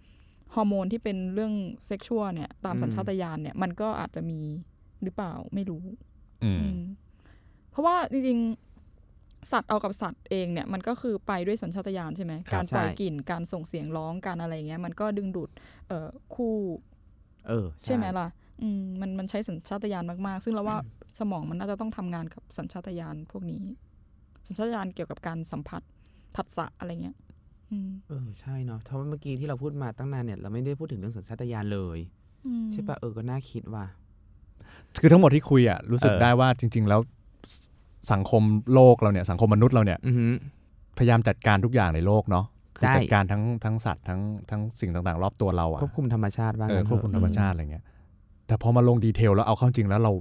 [0.55, 1.53] ฮอร์โมนที่เป็นเรื่อง
[1.85, 4.39] เซ็กชวลเนี่ย ตามอืมสัญชาตญาณเนี่ยมันก็อาจจะมี
[5.03, 5.83] หรือเปล่าไม่รู้
[6.43, 6.79] อืมอืม
[7.71, 8.72] เพราะว่าจริงๆ
[9.51, 15.49] สัตว์เอากับสัตว์เองเนี่ยมันก็คือไปด้วยสัญชาตญาณใช่ไหมครับการปล่อยใช่กลิ่นการส่งเสียงร้องการอะไรเงี้ยมันก็ดึงดูด
[15.87, 16.55] เอ่อคู่
[17.47, 18.27] เออใช่ไหมล่ะ
[18.61, 20.77] อืมมันมันใช้สัญชาตญาณมากๆ ซึ่งเราว่า
[21.19, 23.63] สมองมันน่าจะต้องทำงานกับสัญชาตญาณพวกนี้
[24.47, 25.81] สัญชาตญาณเกี่ยวกับการสัมผัส
[26.35, 27.17] ผัสสะอะไรเงี้ย
[27.71, 31.99] อืมเออใช่เนาะเพราะว่าเมื่อกี้ที่เราพูดมาตั้งนานเนี่ยเราไม่ได้พูดถึงเรื่องสัญชาตญาณเลย
[32.47, 33.85] อืมใช่ปะเออก็น่าคิดว่า
[34.99, 37.01] คือทั้งหมดที่คุยอะรู้สึกเออได้ว่าจริง ๆ แล้ว
[38.11, 38.43] สังคม
[38.73, 40.31] โลกเราเนี่ยสังคมมนุษย์เราเนี่ยอือหือ
[40.97, 42.45] พยายามจัดการทุกอย่างในโลกเนาะ
[42.77, 47.83] คือใช่จัดการทั้งทั้งสัตว์ทั้งทั้งสิ่งต่างๆ รอบตัวเราอะควบคุมธรรมชาติบ้างเอองั้นควบคุมธรรมชาติอะไรเงี้ย
[48.47, 50.11] แต่พอมาลงดีเทลแล้วเอาเข้าจริงแล้วเรา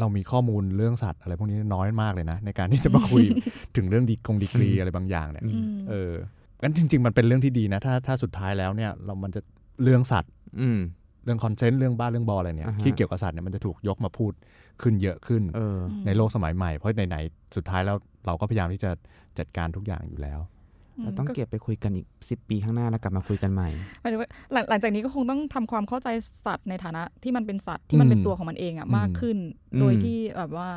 [0.00, 3.24] เรามีข้อมูลเรื่องสัตว์อะไรพวกนี้น้อยมากเลยนะ ในการที่จะมาคุย
[3.76, 6.12] ถึงเรื่องดีกงดีกรีอะไรบางอย่างเนี่ยอืมเออ
[6.62, 9.40] งั้นจริง ๆ มันเป็นเรื่องที่ดีนะ ถ้าถ้าสุดท้ายแล้วเนี่ย เรามันจะ
[9.82, 10.78] เรื่องสัตว์ อืม
[11.26, 14.32] เรื่อง consent เรื่องบ้านเรื่องบออะไรเนี่ยอ่าฮะที่เกี่ยวกับสัตว์เนี่ยมันจะถูกยกมาพูด
[14.82, 17.96] ขึ้นเยอะขึ้นเออในโลกสมัยใหม่ เพราะไหนๆสุดท้ายแล้ว
[18.26, 18.90] เราก็พยายามที่จะ
[19.38, 20.40] จัดการทุกอย่างอยู่แล้ว
[21.02, 23.68] เราต้องเก็บไปคุยกันอีกสิบปีข้างหน้าแล้วกลับมาคุยกันใหม่
[24.00, 26.08] หมายถึงว่าหลังหลังจากนี้ก็คงต้องทำความเข้าใจ
[26.46, 29.38] สัตว์ในฐานะที่มันเป็นสัตว์ที่มันเป็นอืมตัวของมันเองอะอืมมากขึ้น
[29.72, 30.68] อืมโดยที่แบบว่า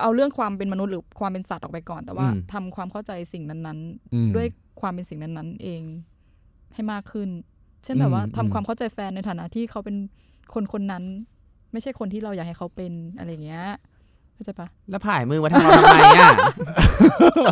[0.00, 3.78] เอาเรื่องความเป็นมนุษย์หรือความเป็นสัตว์ออกไปก่อน แต่ว่าอืมทำความเข้าใจสิ่งนั้น
[4.14, 4.46] อืมๆด้วย
[4.80, 5.82] ความเป็นสิ่งนั้นๆ เอง
[6.74, 7.28] ให้มากขึ้น
[7.84, 9.96] เช่นแบบว่าอืมทำอืมความเข้าใจแฟนในฐานะที่เขาเป็น
[10.54, 11.04] คนคนนั้น
[11.72, 13.64] ไม่ใช่คนที่เราอยากให้เขาเป็นอะไรอย่างเงี้ย
[14.34, 16.32] เข้าใจปะแล้วผ่ายมือมาทางเราทำไมอะ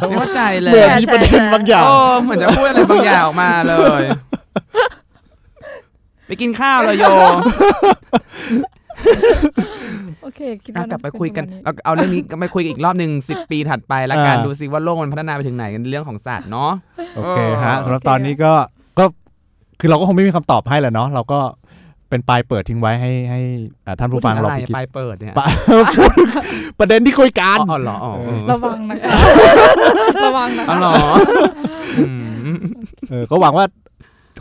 [0.08, 4.02] ไม่เข้าใจเลยเหมือนมีประเด็นบางอย่างโอ้เหมือนจะพูดอะไรบางอย่างออกมาเลย
[6.26, 7.04] ไปกินข้าวเลยโย
[10.22, 16.72] โอเคคิดอะว่ากลับไปคุยกันประมาณเอาเอาเรื่องนี้ไปคุยกันอีกรอบหนึ่งสิบปีถัดไปละกันอ่าดูสิว่าโลกมันพัฒนาไปถึงไหนกันเรื่องของสัตว์เนาะ
[17.16, 18.52] โอเคฮะเออสำหรับตอนนี้ก็
[18.98, 19.04] ก็
[19.80, 21.40] คือเราก็คงไม่มีคำตอบให้แหละเนาะเราก็
[22.08, 23.40] เป็นปลายเปิดทิ้งไว้ให้ให้
[23.86, 25.46] อ่าท่านผู้ฟังพูดถึเราอะไรไปคิดไปเปิดเนี่ยปะ
[26.78, 29.10] ประเด็นที่คุยกันอ๋อเหรออ๋อเออระวังนะคะ
[30.26, 30.92] ระวังนะอ๋อคะเหรอ
[31.98, 32.04] อื
[32.54, 32.58] ม
[33.10, 33.64] เออก็หวังว่า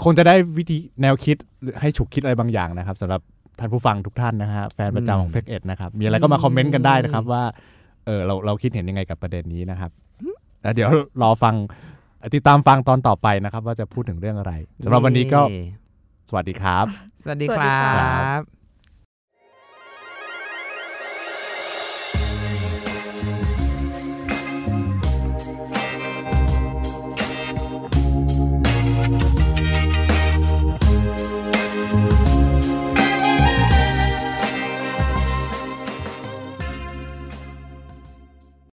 [0.04, 3.22] คงจะได้วิธีแนวคิดหรือให้ฉุกคิดอะไรบางอย่างนะครับสำหรับ
[3.60, 7.44] ท่านผู้ฟังทุกท่านนะฮะแฟนประจำของเฟกเอ็ดนะครับ มีอะไรก็มาคอมเมนต์กันได้นะครับว่า
[8.06, 9.92] เออเราเราคิดเห็นยังไงกับประเด็นนี้นะครับ
[10.62, 10.90] แล้วเดี๋ยว
[11.22, 11.56] รอฟัง
[12.36, 14.54] ติดตามฟังตอนต่อไปนะครับ ว่าจะพูดถึงเรื่องอะไร
[14.84, 15.62] สำหรับวันนี้ก็เย้
[16.30, 16.86] สวัสดีครับ
[17.24, 18.57] สวัสดีสวัคสดีรัค่ะบ